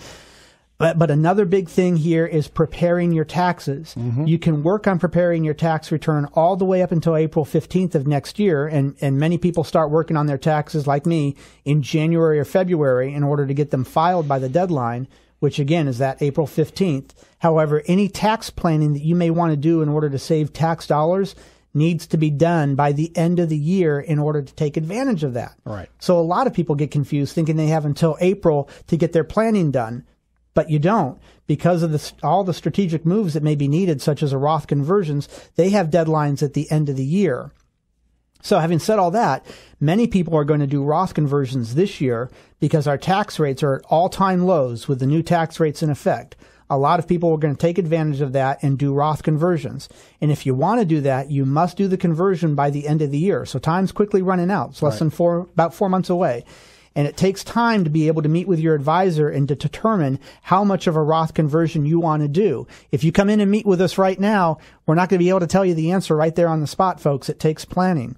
But, 0.78 1.00
but 1.00 1.10
another 1.10 1.46
big 1.46 1.70
thing 1.70 1.96
here 1.96 2.26
is 2.26 2.50
preparing 2.50 3.14
your 3.14 3.24
taxes. 3.24 3.96
Mm-hmm. 3.98 4.26
You 4.26 4.38
can 4.38 4.62
work 4.62 4.88
on 4.88 5.00
preparing 5.00 5.46
your 5.46 5.54
tax 5.54 5.92
return 5.92 6.26
all 6.34 6.58
the 6.58 6.66
way 6.66 6.82
up 6.82 6.92
until 6.92 7.16
April 7.16 7.46
15th 7.46 7.96
of 7.96 8.08
next 8.08 8.40
year. 8.40 8.68
And, 8.68 8.96
and 9.00 9.18
many 9.18 9.38
people 9.38 9.64
start 9.64 9.90
working 9.90 10.18
on 10.18 10.26
their 10.26 10.38
taxes 10.38 10.86
like 10.86 11.06
me 11.06 11.36
in 11.64 11.82
January 11.82 12.40
or 12.40 12.46
February 12.46 13.14
in 13.14 13.24
order 13.24 13.48
to 13.48 13.54
get 13.54 13.72
them 13.72 13.86
filed 13.86 14.28
by 14.28 14.38
the 14.38 14.50
deadline, 14.50 15.08
which 15.40 15.60
again 15.60 15.88
is 15.88 15.98
that 16.00 16.22
April 16.22 16.46
15th. 16.46 17.12
However, 17.40 17.82
any 17.86 18.10
tax 18.10 18.50
planning 18.50 18.94
that 18.94 19.04
you 19.04 19.16
may 19.16 19.30
want 19.30 19.52
to 19.52 19.58
do 19.58 19.82
in 19.82 19.88
order 19.88 20.10
to 20.10 20.20
save 20.20 20.52
tax 20.52 20.88
dollars 20.88 21.36
needs 21.74 22.08
to 22.08 22.18
be 22.18 22.30
done 22.30 22.76
by 22.76 22.92
the 22.92 23.16
end 23.16 23.40
of 23.40 23.50
the 23.50 23.58
year 23.58 24.00
in 24.00 24.18
order 24.18 24.42
to 24.42 24.54
take 24.56 24.78
advantage 24.78 25.24
of 25.24 25.34
that. 25.34 25.54
Right. 25.66 25.90
So 26.00 26.18
a 26.18 26.22
lot 26.22 26.48
of 26.48 26.54
people 26.54 26.76
get 26.76 26.92
confused 26.92 27.34
thinking 27.34 27.56
they 27.56 27.68
have 27.68 27.86
until 27.86 28.18
April 28.20 28.70
to 28.88 28.98
get 28.98 29.14
their 29.14 29.26
planning 29.26 29.72
done 29.72 30.06
but 30.56 30.72
you 30.72 30.80
don't 30.80 31.20
because 31.46 31.84
of 31.84 31.92
the, 31.92 32.12
all 32.24 32.44
the 32.44 32.54
strategic 32.54 33.06
moves 33.06 33.36
that 33.36 33.44
may 33.44 33.54
be 33.54 33.68
needed, 33.68 34.02
such 34.02 34.24
as 34.24 34.34
a 34.34 34.38
Roth 34.40 34.66
conversions. 34.66 35.30
They 35.56 35.70
have 35.70 35.92
deadlines 35.92 36.42
at 36.42 36.54
the 36.54 36.70
end 36.72 36.90
of 36.90 36.96
the 36.96 37.06
year. 37.06 37.52
So 38.42 38.60
having 38.60 38.80
said 38.80 39.00
all 39.00 39.12
that, 39.12 39.46
many 39.80 40.08
people 40.08 40.36
are 40.36 40.44
going 40.44 40.60
to 40.60 40.68
do 40.68 40.84
Roth 40.84 41.14
conversions 41.14 41.76
this 41.76 42.00
year 42.00 42.30
because 42.60 42.88
our 42.88 42.98
tax 42.98 43.40
rates 43.40 43.64
are 43.64 43.76
at 43.76 43.86
all 43.86 44.10
time 44.10 44.46
lows 44.46 44.88
with 44.88 45.00
the 45.00 45.08
new 45.08 45.24
tax 45.24 45.60
rates 45.60 45.84
in 45.84 45.90
effect. 45.90 46.36
A 46.70 46.78
lot 46.78 47.00
of 47.00 47.08
people 47.08 47.32
are 47.32 47.38
going 47.38 47.56
to 47.56 47.62
take 47.62 47.78
advantage 47.78 48.22
of 48.22 48.34
that 48.34 48.62
and 48.64 48.78
do 48.78 48.94
Roth 48.94 49.24
conversions. 49.24 49.90
And 50.22 50.32
if 50.32 50.46
you 50.46 50.56
want 50.56 50.80
to 50.80 50.86
do 50.86 51.02
that, 51.02 51.30
you 51.30 51.46
must 51.46 51.78
do 51.78 51.88
the 51.88 51.98
conversion 51.98 52.56
by 52.56 52.70
the 52.70 52.88
end 52.88 53.02
of 53.02 53.12
the 53.12 53.18
year. 53.18 53.46
So 53.46 53.60
time's 53.60 53.92
quickly 53.92 54.22
running 54.22 54.50
out. 54.50 54.72
It's 54.72 54.82
less 54.82 54.94
right. 54.94 55.00
than 55.00 55.10
four, 55.12 55.42
about 55.42 55.74
four 55.74 55.90
months 55.90 56.10
away. 56.10 56.44
And 56.96 57.08
it 57.08 57.18
takes 57.18 57.44
time 57.44 57.84
to 57.84 57.90
be 57.90 58.08
able 58.08 58.22
to 58.22 58.30
meet 58.30 58.48
with 58.48 58.60
your 58.60 58.74
advisor 58.74 59.30
and 59.30 59.48
to 59.50 59.56
determine 59.56 60.20
how 60.42 60.64
much 60.64 60.88
of 60.88 60.96
a 60.96 61.04
Roth 61.04 61.34
conversion 61.34 61.86
you 61.86 62.00
want 62.00 62.24
to 62.24 62.30
do. 62.30 62.68
If 62.92 63.04
you 63.04 63.12
come 63.12 63.30
in 63.30 63.42
and 63.42 63.52
meet 63.52 63.66
with 63.66 63.82
us 63.82 63.98
right 63.98 64.20
now, 64.20 64.60
we're 64.86 64.96
not 64.96 65.10
going 65.10 65.20
to 65.20 65.24
be 65.24 65.30
able 65.30 65.42
to 65.42 65.48
tell 65.48 65.66
you 65.66 65.74
the 65.74 65.92
answer 65.92 66.16
right 66.16 66.34
there 66.34 66.48
on 66.48 66.62
the 66.62 66.68
spot, 66.68 67.02
folks. 67.02 67.28
It 67.28 67.40
takes 67.40 67.66
planning. 67.66 68.16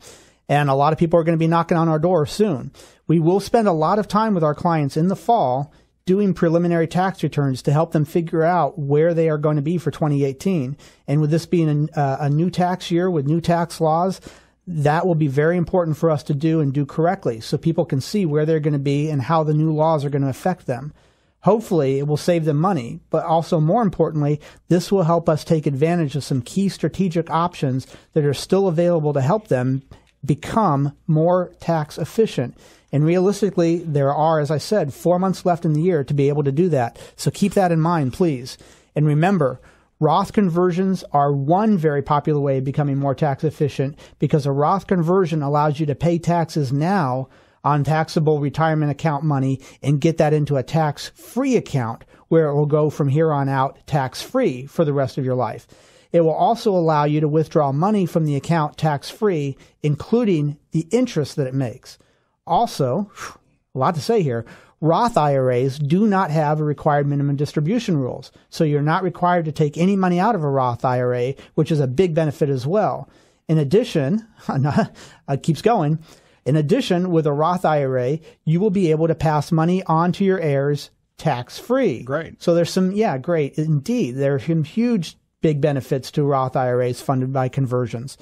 And 0.47 0.69
a 0.69 0.75
lot 0.75 0.93
of 0.93 0.99
people 0.99 1.19
are 1.19 1.23
going 1.23 1.37
to 1.37 1.43
be 1.43 1.47
knocking 1.47 1.77
on 1.77 1.89
our 1.89 1.99
door 1.99 2.25
soon. 2.25 2.71
We 3.07 3.19
will 3.19 3.39
spend 3.39 3.67
a 3.67 3.73
lot 3.73 3.99
of 3.99 4.07
time 4.07 4.33
with 4.33 4.43
our 4.43 4.55
clients 4.55 4.95
in 4.95 5.07
the 5.07 5.15
fall 5.15 5.73
doing 6.05 6.33
preliminary 6.33 6.87
tax 6.87 7.21
returns 7.21 7.61
to 7.61 7.73
help 7.73 7.91
them 7.91 8.05
figure 8.05 8.43
out 8.43 8.79
where 8.79 9.13
they 9.13 9.27
are 9.29 9.37
going 9.37 9.57
to 9.57 9.61
be 9.61 9.77
for 9.77 9.91
2018. 9.91 10.77
And 11.05 11.21
with 11.21 11.29
this 11.29 11.45
being 11.45 11.89
a, 11.93 11.99
uh, 11.99 12.17
a 12.21 12.29
new 12.29 12.49
tax 12.49 12.89
year 12.89 13.11
with 13.11 13.27
new 13.27 13.41
tax 13.41 13.81
laws, 13.81 14.21
that 14.67 15.07
will 15.07 15.15
be 15.15 15.27
very 15.27 15.55
important 15.55 15.95
for 15.95 16.11
us 16.11 16.23
to 16.23 16.33
do 16.33 16.59
and 16.59 16.73
do 16.73 16.85
correctly 16.85 17.39
so 17.39 17.57
people 17.57 17.85
can 17.85 18.01
see 18.01 18.25
where 18.25 18.45
they're 18.45 18.59
going 18.59 18.73
to 18.73 18.79
be 18.79 19.09
and 19.09 19.21
how 19.21 19.43
the 19.43 19.53
new 19.53 19.73
laws 19.73 20.03
are 20.03 20.09
going 20.09 20.21
to 20.21 20.29
affect 20.29 20.65
them. 20.65 20.93
Hopefully, 21.41 21.99
it 21.99 22.07
will 22.07 22.17
save 22.17 22.43
them 22.43 22.57
money, 22.57 22.99
but 23.09 23.23
also 23.23 23.61
more 23.61 23.81
importantly, 23.81 24.41
this 24.67 24.91
will 24.91 25.03
help 25.03 25.29
us 25.29 25.45
take 25.45 25.65
advantage 25.65 26.15
of 26.15 26.23
some 26.23 26.41
key 26.41 26.67
strategic 26.67 27.29
options 27.29 27.87
that 28.13 28.25
are 28.25 28.33
still 28.33 28.67
available 28.67 29.13
to 29.13 29.21
help 29.21 29.47
them 29.47 29.81
become 30.25 30.91
more 31.05 31.53
tax 31.61 31.97
efficient. 31.97 32.57
And 32.91 33.05
realistically, 33.05 33.77
there 33.79 34.13
are, 34.13 34.39
as 34.39 34.51
I 34.51 34.57
said, 34.57 34.93
four 34.93 35.19
months 35.19 35.45
left 35.45 35.63
in 35.63 35.73
the 35.73 35.81
year 35.81 36.03
to 36.03 36.13
be 36.13 36.27
able 36.27 36.43
to 36.43 36.51
do 36.51 36.67
that. 36.69 36.99
So 37.15 37.31
keep 37.31 37.53
that 37.53 37.71
in 37.71 37.79
mind, 37.79 38.13
please. 38.13 38.57
And 38.95 39.05
remember, 39.05 39.61
Roth 39.99 40.31
conversions 40.31 41.03
are 41.11 41.33
one 41.33 41.75
very 41.75 42.03
popular 42.03 42.39
way 42.39 42.59
of 42.59 42.63
becoming 42.63 42.97
more 42.97 43.15
tax 43.15 43.43
efficient 43.43 43.97
because 44.19 44.45
a 44.45 44.51
Roth 44.51 44.85
conversion 44.85 45.41
allows 45.41 45.79
you 45.79 45.87
to 45.87 45.95
pay 45.95 46.19
taxes 46.19 46.71
now 46.71 47.29
on 47.63 47.83
taxable 47.83 48.39
retirement 48.39 48.91
account 48.91 49.23
money 49.23 49.59
and 49.81 49.99
get 49.99 50.17
that 50.17 50.33
into 50.33 50.55
a 50.55 50.63
tax 50.63 51.09
free 51.15 51.55
account 51.55 52.05
where 52.27 52.47
it 52.47 52.55
will 52.55 52.67
go 52.67 52.91
from 52.91 53.07
here 53.07 53.31
on 53.31 53.49
out 53.49 53.79
tax 53.87 54.21
free 54.21 54.67
for 54.67 54.85
the 54.85 54.93
rest 54.93 55.17
of 55.17 55.25
your 55.25 55.35
life. 55.35 55.67
It 56.11 56.21
will 56.21 56.29
also 56.29 56.71
allow 56.71 57.05
you 57.05 57.19
to 57.21 57.27
withdraw 57.27 57.71
money 57.71 58.05
from 58.05 58.25
the 58.25 58.35
account 58.35 58.77
tax 58.77 59.09
free, 59.09 59.57
including 59.81 60.57
the 60.71 60.87
interest 60.91 61.35
that 61.35 61.47
it 61.47 61.53
makes. 61.55 61.97
Also, 62.45 63.11
a 63.75 63.77
lot 63.77 63.95
to 63.95 64.01
say 64.01 64.21
here. 64.21 64.45
Roth 64.79 65.17
IRAs 65.17 65.79
do 65.79 66.05
not 66.05 66.29
have 66.29 66.59
a 66.59 66.63
required 66.63 67.07
minimum 67.07 67.35
distribution 67.35 67.97
rules. 67.97 68.31
So 68.49 68.63
you're 68.63 68.81
not 68.81 69.03
required 69.03 69.45
to 69.45 69.51
take 69.51 69.77
any 69.77 69.95
money 69.95 70.19
out 70.19 70.35
of 70.35 70.43
a 70.43 70.49
Roth 70.49 70.85
IRA, 70.85 71.33
which 71.55 71.71
is 71.71 71.79
a 71.79 71.87
big 71.87 72.13
benefit 72.13 72.49
as 72.49 72.67
well. 72.67 73.09
In 73.47 73.57
addition, 73.57 74.27
it 74.49 75.43
keeps 75.43 75.61
going. 75.61 75.99
In 76.45 76.55
addition, 76.55 77.11
with 77.11 77.25
a 77.25 77.33
Roth 77.33 77.65
IRA, 77.65 78.19
you 78.45 78.59
will 78.59 78.69
be 78.69 78.91
able 78.91 79.07
to 79.07 79.15
pass 79.15 79.51
money 79.51 79.83
on 79.83 80.11
to 80.13 80.23
your 80.23 80.39
heirs 80.39 80.91
tax 81.17 81.57
free. 81.57 82.03
Great. 82.03 82.41
So 82.41 82.53
there's 82.53 82.71
some, 82.71 82.91
yeah, 82.91 83.17
great. 83.17 83.57
Indeed. 83.57 84.11
There 84.11 84.35
are 84.35 84.39
some 84.39 84.63
huge 84.63 85.17
big 85.41 85.59
benefits 85.59 86.11
to 86.11 86.23
Roth 86.23 86.55
IRAs 86.55 87.01
funded 87.01 87.33
by 87.33 87.49
conversions. 87.49 88.17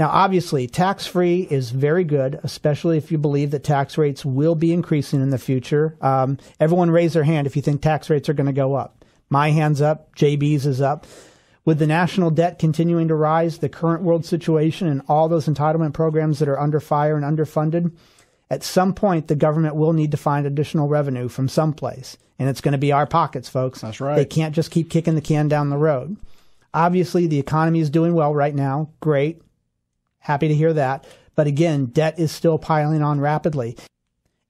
Now, 0.00 0.08
obviously, 0.08 0.66
tax 0.66 1.06
free 1.06 1.46
is 1.50 1.72
very 1.72 2.04
good, 2.04 2.40
especially 2.42 2.96
if 2.96 3.12
you 3.12 3.18
believe 3.18 3.50
that 3.50 3.62
tax 3.62 3.98
rates 3.98 4.24
will 4.24 4.54
be 4.54 4.72
increasing 4.72 5.20
in 5.20 5.28
the 5.28 5.36
future. 5.36 5.94
Um, 6.00 6.38
everyone 6.58 6.90
raise 6.90 7.12
their 7.12 7.22
hand 7.22 7.46
if 7.46 7.54
you 7.54 7.60
think 7.60 7.82
tax 7.82 8.08
rates 8.08 8.26
are 8.30 8.32
going 8.32 8.46
to 8.46 8.52
go 8.52 8.74
up. 8.74 9.04
My 9.28 9.50
hand's 9.50 9.82
up, 9.82 10.16
JB's 10.16 10.64
is 10.64 10.80
up. 10.80 11.06
With 11.66 11.78
the 11.78 11.86
national 11.86 12.30
debt 12.30 12.58
continuing 12.58 13.08
to 13.08 13.14
rise, 13.14 13.58
the 13.58 13.68
current 13.68 14.02
world 14.02 14.24
situation, 14.24 14.88
and 14.88 15.02
all 15.06 15.28
those 15.28 15.46
entitlement 15.46 15.92
programs 15.92 16.38
that 16.38 16.48
are 16.48 16.58
under 16.58 16.80
fire 16.80 17.14
and 17.14 17.38
underfunded, 17.38 17.94
at 18.48 18.64
some 18.64 18.94
point 18.94 19.28
the 19.28 19.36
government 19.36 19.74
will 19.76 19.92
need 19.92 20.12
to 20.12 20.16
find 20.16 20.46
additional 20.46 20.88
revenue 20.88 21.28
from 21.28 21.46
someplace. 21.46 22.16
And 22.38 22.48
it's 22.48 22.62
going 22.62 22.72
to 22.72 22.78
be 22.78 22.90
our 22.90 23.06
pockets, 23.06 23.50
folks. 23.50 23.82
That's 23.82 24.00
right. 24.00 24.16
They 24.16 24.24
can't 24.24 24.54
just 24.54 24.70
keep 24.70 24.88
kicking 24.88 25.14
the 25.14 25.20
can 25.20 25.48
down 25.48 25.68
the 25.68 25.76
road. 25.76 26.16
Obviously, 26.72 27.26
the 27.26 27.38
economy 27.38 27.80
is 27.80 27.90
doing 27.90 28.14
well 28.14 28.34
right 28.34 28.54
now. 28.54 28.88
Great. 29.00 29.42
Happy 30.20 30.48
to 30.48 30.54
hear 30.54 30.72
that. 30.72 31.04
But 31.34 31.46
again, 31.46 31.86
debt 31.86 32.18
is 32.18 32.30
still 32.30 32.58
piling 32.58 33.02
on 33.02 33.20
rapidly. 33.20 33.76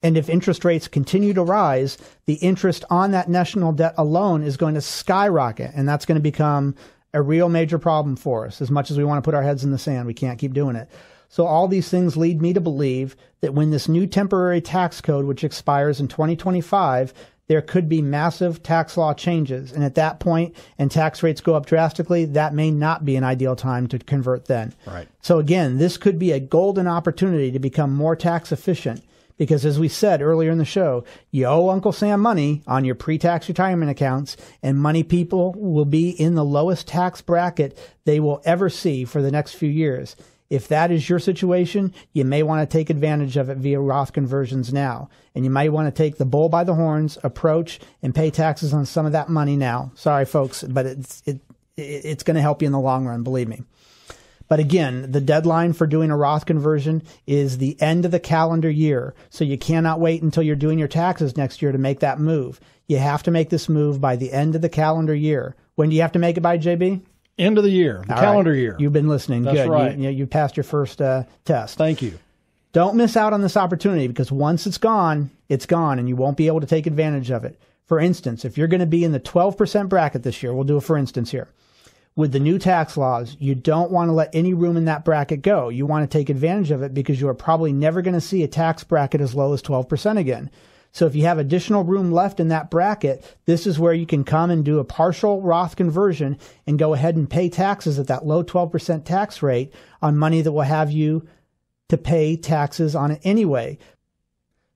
And 0.03 0.17
if 0.17 0.29
interest 0.29 0.65
rates 0.65 0.87
continue 0.87 1.33
to 1.33 1.43
rise, 1.43 1.97
the 2.25 2.35
interest 2.35 2.85
on 2.89 3.11
that 3.11 3.29
national 3.29 3.71
debt 3.73 3.93
alone 3.97 4.43
is 4.43 4.57
going 4.57 4.73
to 4.75 4.81
skyrocket. 4.81 5.71
And 5.75 5.87
that's 5.87 6.05
going 6.05 6.15
to 6.15 6.21
become 6.21 6.75
a 7.13 7.21
real 7.21 7.49
major 7.49 7.77
problem 7.77 8.15
for 8.15 8.45
us. 8.45 8.61
As 8.61 8.71
much 8.71 8.89
as 8.89 8.97
we 8.97 9.03
want 9.03 9.23
to 9.23 9.27
put 9.27 9.35
our 9.35 9.43
heads 9.43 9.63
in 9.63 9.71
the 9.71 9.77
sand, 9.77 10.07
we 10.07 10.13
can't 10.13 10.39
keep 10.39 10.53
doing 10.53 10.75
it. 10.75 10.89
So 11.29 11.45
all 11.45 11.67
these 11.67 11.89
things 11.89 12.17
lead 12.17 12.41
me 12.41 12.51
to 12.53 12.61
believe 12.61 13.15
that 13.39 13.53
when 13.53 13.71
this 13.71 13.87
new 13.87 14.05
temporary 14.05 14.59
tax 14.59 14.99
code, 14.99 15.25
which 15.25 15.43
expires 15.43 15.99
in 15.99 16.07
2025, 16.07 17.13
there 17.51 17.61
could 17.61 17.89
be 17.89 18.01
massive 18.01 18.63
tax 18.63 18.95
law 18.95 19.13
changes. 19.13 19.73
And 19.73 19.83
at 19.83 19.95
that 19.95 20.21
point, 20.21 20.55
and 20.79 20.89
tax 20.89 21.21
rates 21.21 21.41
go 21.41 21.53
up 21.53 21.65
drastically, 21.65 22.23
that 22.23 22.53
may 22.53 22.71
not 22.71 23.03
be 23.03 23.17
an 23.17 23.25
ideal 23.25 23.57
time 23.57 23.87
to 23.87 23.99
convert 23.99 24.45
then. 24.45 24.73
Right. 24.87 25.05
So 25.21 25.37
again, 25.37 25.77
this 25.77 25.97
could 25.97 26.17
be 26.17 26.31
a 26.31 26.39
golden 26.39 26.87
opportunity 26.87 27.51
to 27.51 27.59
become 27.59 27.93
more 27.93 28.15
tax 28.15 28.53
efficient. 28.53 29.03
Because 29.35 29.65
as 29.65 29.77
we 29.77 29.89
said 29.89 30.21
earlier 30.21 30.49
in 30.49 30.59
the 30.59 30.63
show, 30.63 31.03
you 31.29 31.45
owe 31.45 31.71
Uncle 31.71 31.91
Sam 31.91 32.21
money 32.21 32.61
on 32.67 32.85
your 32.85 32.95
pre-tax 32.95 33.49
retirement 33.49 33.91
accounts 33.91 34.37
and 34.63 34.79
money 34.79 35.03
people 35.03 35.51
will 35.57 35.83
be 35.83 36.11
in 36.11 36.35
the 36.35 36.45
lowest 36.45 36.87
tax 36.87 37.19
bracket 37.19 37.77
they 38.05 38.21
will 38.21 38.41
ever 38.45 38.69
see 38.69 39.03
for 39.03 39.21
the 39.21 39.31
next 39.31 39.55
few 39.55 39.69
years. 39.69 40.15
If 40.51 40.67
that 40.67 40.91
is 40.91 41.09
your 41.09 41.19
situation, 41.19 41.93
you 42.11 42.25
may 42.25 42.43
want 42.43 42.69
to 42.69 42.77
take 42.77 42.89
advantage 42.89 43.37
of 43.37 43.49
it 43.49 43.57
via 43.57 43.79
Roth 43.79 44.11
conversions 44.11 44.73
now. 44.73 45.09
And 45.33 45.45
you 45.45 45.49
might 45.49 45.71
want 45.71 45.87
to 45.87 45.97
take 45.97 46.17
the 46.17 46.25
bull 46.25 46.49
by 46.49 46.65
the 46.65 46.75
horns 46.75 47.17
approach 47.23 47.79
and 48.03 48.13
pay 48.13 48.31
taxes 48.31 48.73
on 48.73 48.85
some 48.85 49.05
of 49.05 49.13
that 49.13 49.29
money 49.29 49.55
now. 49.55 49.93
Sorry, 49.95 50.25
folks, 50.25 50.61
but 50.61 50.85
it's, 50.85 51.23
it, 51.25 51.39
it's 51.77 52.23
going 52.23 52.35
to 52.35 52.41
help 52.41 52.61
you 52.61 52.65
in 52.65 52.73
the 52.73 52.81
long 52.81 53.05
run, 53.05 53.23
believe 53.23 53.47
me. 53.47 53.63
But 54.49 54.59
again, 54.59 55.09
the 55.09 55.21
deadline 55.21 55.71
for 55.71 55.87
doing 55.87 56.11
a 56.11 56.17
Roth 56.17 56.45
conversion 56.45 57.03
is 57.25 57.57
the 57.57 57.81
end 57.81 58.03
of 58.03 58.11
the 58.11 58.19
calendar 58.19 58.69
year. 58.69 59.15
So 59.29 59.45
you 59.45 59.57
cannot 59.57 60.01
wait 60.01 60.21
until 60.21 60.43
you're 60.43 60.57
doing 60.57 60.77
your 60.77 60.89
taxes 60.89 61.37
next 61.37 61.61
year 61.61 61.71
to 61.71 61.77
make 61.77 62.01
that 62.01 62.19
move. 62.19 62.59
You 62.87 62.97
have 62.97 63.23
to 63.23 63.31
make 63.31 63.49
this 63.49 63.69
move 63.69 64.01
by 64.01 64.17
the 64.17 64.33
end 64.33 64.53
of 64.55 64.61
the 64.61 64.67
calendar 64.67 65.15
year. 65.15 65.55
When 65.75 65.87
do 65.87 65.95
you 65.95 66.01
have 66.01 66.11
to 66.11 66.19
make 66.19 66.35
it 66.35 66.41
by, 66.41 66.57
JB? 66.57 67.03
End 67.37 67.57
of 67.57 67.63
the 67.63 67.69
year, 67.71 68.03
the 68.07 68.13
All 68.15 68.19
calendar 68.21 68.51
right. 68.51 68.59
year. 68.59 68.75
You've 68.77 68.93
been 68.93 69.07
listening. 69.07 69.43
That's 69.43 69.57
Good. 69.57 69.69
right. 69.69 69.97
You, 69.97 70.09
you 70.09 70.27
passed 70.27 70.57
your 70.57 70.63
first 70.63 71.01
uh, 71.01 71.23
test. 71.45 71.77
Thank 71.77 72.01
you. 72.01 72.19
Don't 72.73 72.95
miss 72.95 73.17
out 73.17 73.33
on 73.33 73.41
this 73.41 73.57
opportunity 73.57 74.07
because 74.07 74.31
once 74.31 74.65
it's 74.65 74.77
gone, 74.77 75.31
it's 75.49 75.65
gone 75.65 75.99
and 75.99 76.07
you 76.07 76.15
won't 76.15 76.37
be 76.37 76.47
able 76.47 76.61
to 76.61 76.67
take 76.67 76.87
advantage 76.87 77.29
of 77.31 77.43
it. 77.43 77.59
For 77.85 77.99
instance, 77.99 78.45
if 78.45 78.57
you're 78.57 78.67
going 78.67 78.79
to 78.79 78.85
be 78.85 79.03
in 79.03 79.11
the 79.11 79.19
12% 79.19 79.89
bracket 79.89 80.23
this 80.23 80.41
year, 80.41 80.53
we'll 80.53 80.63
do 80.63 80.77
a 80.77 80.81
for 80.81 80.97
instance 80.97 81.31
here. 81.31 81.49
With 82.15 82.31
the 82.33 82.39
new 82.39 82.59
tax 82.59 82.95
laws, 82.97 83.35
you 83.39 83.55
don't 83.55 83.91
want 83.91 84.09
to 84.09 84.13
let 84.13 84.33
any 84.35 84.53
room 84.53 84.77
in 84.77 84.85
that 84.85 85.03
bracket 85.05 85.41
go. 85.41 85.69
You 85.69 85.85
want 85.85 86.09
to 86.09 86.17
take 86.17 86.29
advantage 86.29 86.71
of 86.71 86.81
it 86.83 86.93
because 86.93 87.19
you 87.19 87.27
are 87.29 87.33
probably 87.33 87.73
never 87.73 88.01
going 88.01 88.13
to 88.13 88.21
see 88.21 88.43
a 88.43 88.47
tax 88.47 88.83
bracket 88.83 89.21
as 89.21 89.33
low 89.33 89.53
as 89.53 89.61
12% 89.61 90.17
again. 90.17 90.49
So 90.91 91.05
if 91.05 91.15
you 91.15 91.23
have 91.23 91.39
additional 91.39 91.83
room 91.83 92.11
left 92.11 92.39
in 92.39 92.49
that 92.49 92.69
bracket, 92.69 93.37
this 93.45 93.65
is 93.65 93.79
where 93.79 93.93
you 93.93 94.05
can 94.05 94.23
come 94.23 94.51
and 94.51 94.63
do 94.63 94.79
a 94.79 94.83
partial 94.83 95.41
Roth 95.41 95.75
conversion 95.75 96.37
and 96.67 96.77
go 96.77 96.93
ahead 96.93 97.15
and 97.15 97.29
pay 97.29 97.49
taxes 97.49 97.97
at 97.97 98.07
that 98.07 98.25
low 98.25 98.43
12% 98.43 99.05
tax 99.05 99.41
rate 99.41 99.73
on 100.01 100.17
money 100.17 100.41
that 100.41 100.51
will 100.51 100.61
have 100.61 100.91
you 100.91 101.27
to 101.87 101.97
pay 101.97 102.35
taxes 102.35 102.95
on 102.95 103.11
it 103.11 103.21
anyway. 103.23 103.77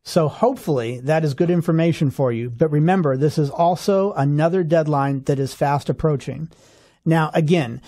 So 0.03 0.27
hopefully 0.27 0.99
that 1.01 1.25
is 1.25 1.33
good 1.33 1.49
information 1.49 2.11
for 2.11 2.31
you. 2.31 2.49
But 2.49 2.71
remember, 2.71 3.17
this 3.17 3.37
is 3.37 3.49
also 3.49 4.13
another 4.13 4.63
deadline 4.63 5.23
that 5.23 5.39
is 5.39 5.53
fast 5.53 5.89
approaching. 5.89 6.49
Now, 7.03 7.31
again, 7.33 7.81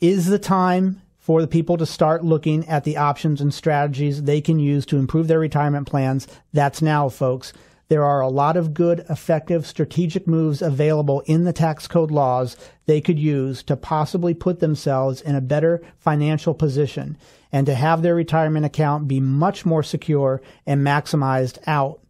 is 0.00 0.26
the 0.26 0.38
time 0.38 1.02
for 1.18 1.40
the 1.40 1.48
people 1.48 1.76
to 1.78 1.86
start 1.86 2.24
looking 2.24 2.68
at 2.68 2.84
the 2.84 2.96
options 2.96 3.40
and 3.40 3.52
strategies 3.52 4.22
they 4.22 4.40
can 4.40 4.58
use 4.58 4.86
to 4.86 4.98
improve 4.98 5.26
their 5.26 5.40
retirement 5.40 5.88
plans? 5.88 6.28
That's 6.52 6.80
now, 6.80 7.08
folks. 7.08 7.52
There 7.88 8.04
are 8.04 8.20
a 8.20 8.28
lot 8.28 8.56
of 8.56 8.72
good, 8.72 9.04
effective, 9.10 9.66
strategic 9.66 10.26
moves 10.26 10.62
available 10.62 11.20
in 11.26 11.44
the 11.44 11.52
tax 11.52 11.86
code 11.86 12.10
laws 12.10 12.56
they 12.86 13.00
could 13.00 13.18
use 13.18 13.62
to 13.64 13.76
possibly 13.76 14.34
put 14.34 14.60
themselves 14.60 15.20
in 15.20 15.34
a 15.34 15.40
better 15.40 15.82
financial 15.98 16.54
position 16.54 17.16
and 17.52 17.66
to 17.66 17.74
have 17.74 18.02
their 18.02 18.14
retirement 18.14 18.66
account 18.66 19.06
be 19.06 19.20
much 19.20 19.66
more 19.66 19.82
secure 19.82 20.40
and 20.66 20.84
maximized 20.84 21.58
out. 21.66 22.00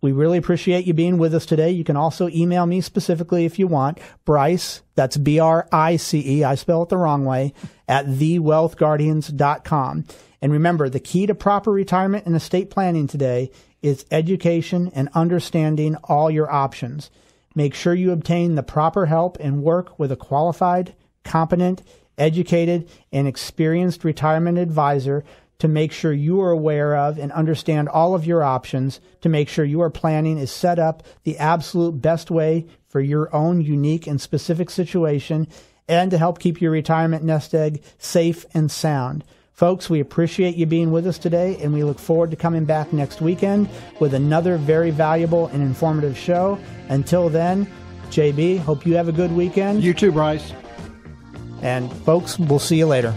We 0.00 0.12
really 0.12 0.38
appreciate 0.38 0.86
you 0.86 0.94
being 0.94 1.18
with 1.18 1.34
us 1.34 1.46
today. 1.46 1.70
You 1.70 1.84
can 1.84 1.96
also 1.96 2.28
email 2.28 2.66
me 2.66 2.80
specifically 2.80 3.44
if 3.44 3.58
you 3.58 3.66
want. 3.66 3.98
Brice, 4.24 4.82
that's 4.94 5.16
B 5.16 5.38
R 5.38 5.66
I 5.72 5.96
C 5.96 6.40
E, 6.40 6.44
I 6.44 6.54
spell 6.54 6.82
it 6.82 6.88
the 6.90 6.96
wrong 6.96 7.24
way, 7.24 7.52
at 7.88 8.06
thewealthguardians.com. 8.06 10.04
And 10.42 10.52
remember, 10.52 10.88
the 10.88 11.00
key 11.00 11.26
to 11.26 11.34
proper 11.34 11.72
retirement 11.72 12.26
and 12.26 12.36
estate 12.36 12.70
planning 12.70 13.06
today 13.06 13.50
is 13.82 14.06
education 14.10 14.90
and 14.94 15.08
understanding 15.14 15.96
all 16.04 16.30
your 16.30 16.50
options. 16.50 17.10
Make 17.54 17.74
sure 17.74 17.94
you 17.94 18.12
obtain 18.12 18.54
the 18.54 18.62
proper 18.62 19.06
help 19.06 19.38
and 19.40 19.62
work 19.62 19.98
with 19.98 20.12
a 20.12 20.16
qualified, 20.16 20.94
competent, 21.24 21.82
educated, 22.18 22.88
and 23.12 23.26
experienced 23.26 24.04
retirement 24.04 24.58
advisor 24.58 25.24
to 25.58 25.68
make 25.68 25.92
sure 25.92 26.12
you 26.12 26.40
are 26.40 26.50
aware 26.50 26.96
of 26.96 27.18
and 27.18 27.32
understand 27.32 27.88
all 27.88 28.14
of 28.14 28.26
your 28.26 28.42
options 28.42 29.00
to 29.20 29.28
make 29.28 29.48
sure 29.48 29.64
your 29.64 29.90
planning 29.90 30.38
is 30.38 30.50
set 30.50 30.78
up 30.78 31.02
the 31.24 31.38
absolute 31.38 32.00
best 32.02 32.30
way 32.30 32.66
for 32.88 33.00
your 33.00 33.34
own 33.34 33.60
unique 33.60 34.06
and 34.06 34.20
specific 34.20 34.70
situation 34.70 35.46
and 35.88 36.10
to 36.10 36.18
help 36.18 36.38
keep 36.38 36.60
your 36.60 36.70
retirement 36.70 37.24
nest 37.24 37.54
egg 37.54 37.82
safe 37.98 38.44
and 38.54 38.70
sound. 38.70 39.24
Folks, 39.52 39.88
we 39.88 40.00
appreciate 40.00 40.54
you 40.56 40.66
being 40.66 40.90
with 40.92 41.06
us 41.06 41.16
today, 41.16 41.56
and 41.62 41.72
we 41.72 41.82
look 41.82 41.98
forward 41.98 42.30
to 42.30 42.36
coming 42.36 42.66
back 42.66 42.92
next 42.92 43.22
weekend 43.22 43.70
with 44.00 44.12
another 44.12 44.58
very 44.58 44.90
valuable 44.90 45.46
and 45.46 45.62
informative 45.62 46.16
show. 46.16 46.58
Until 46.90 47.30
then, 47.30 47.66
JB, 48.10 48.58
hope 48.58 48.84
you 48.84 48.96
have 48.96 49.08
a 49.08 49.12
good 49.12 49.32
weekend. 49.32 49.82
You 49.82 49.94
too, 49.94 50.12
Brice. 50.12 50.52
And 51.62 51.90
folks, 51.90 52.38
we'll 52.38 52.58
see 52.58 52.76
you 52.76 52.86
later. 52.86 53.14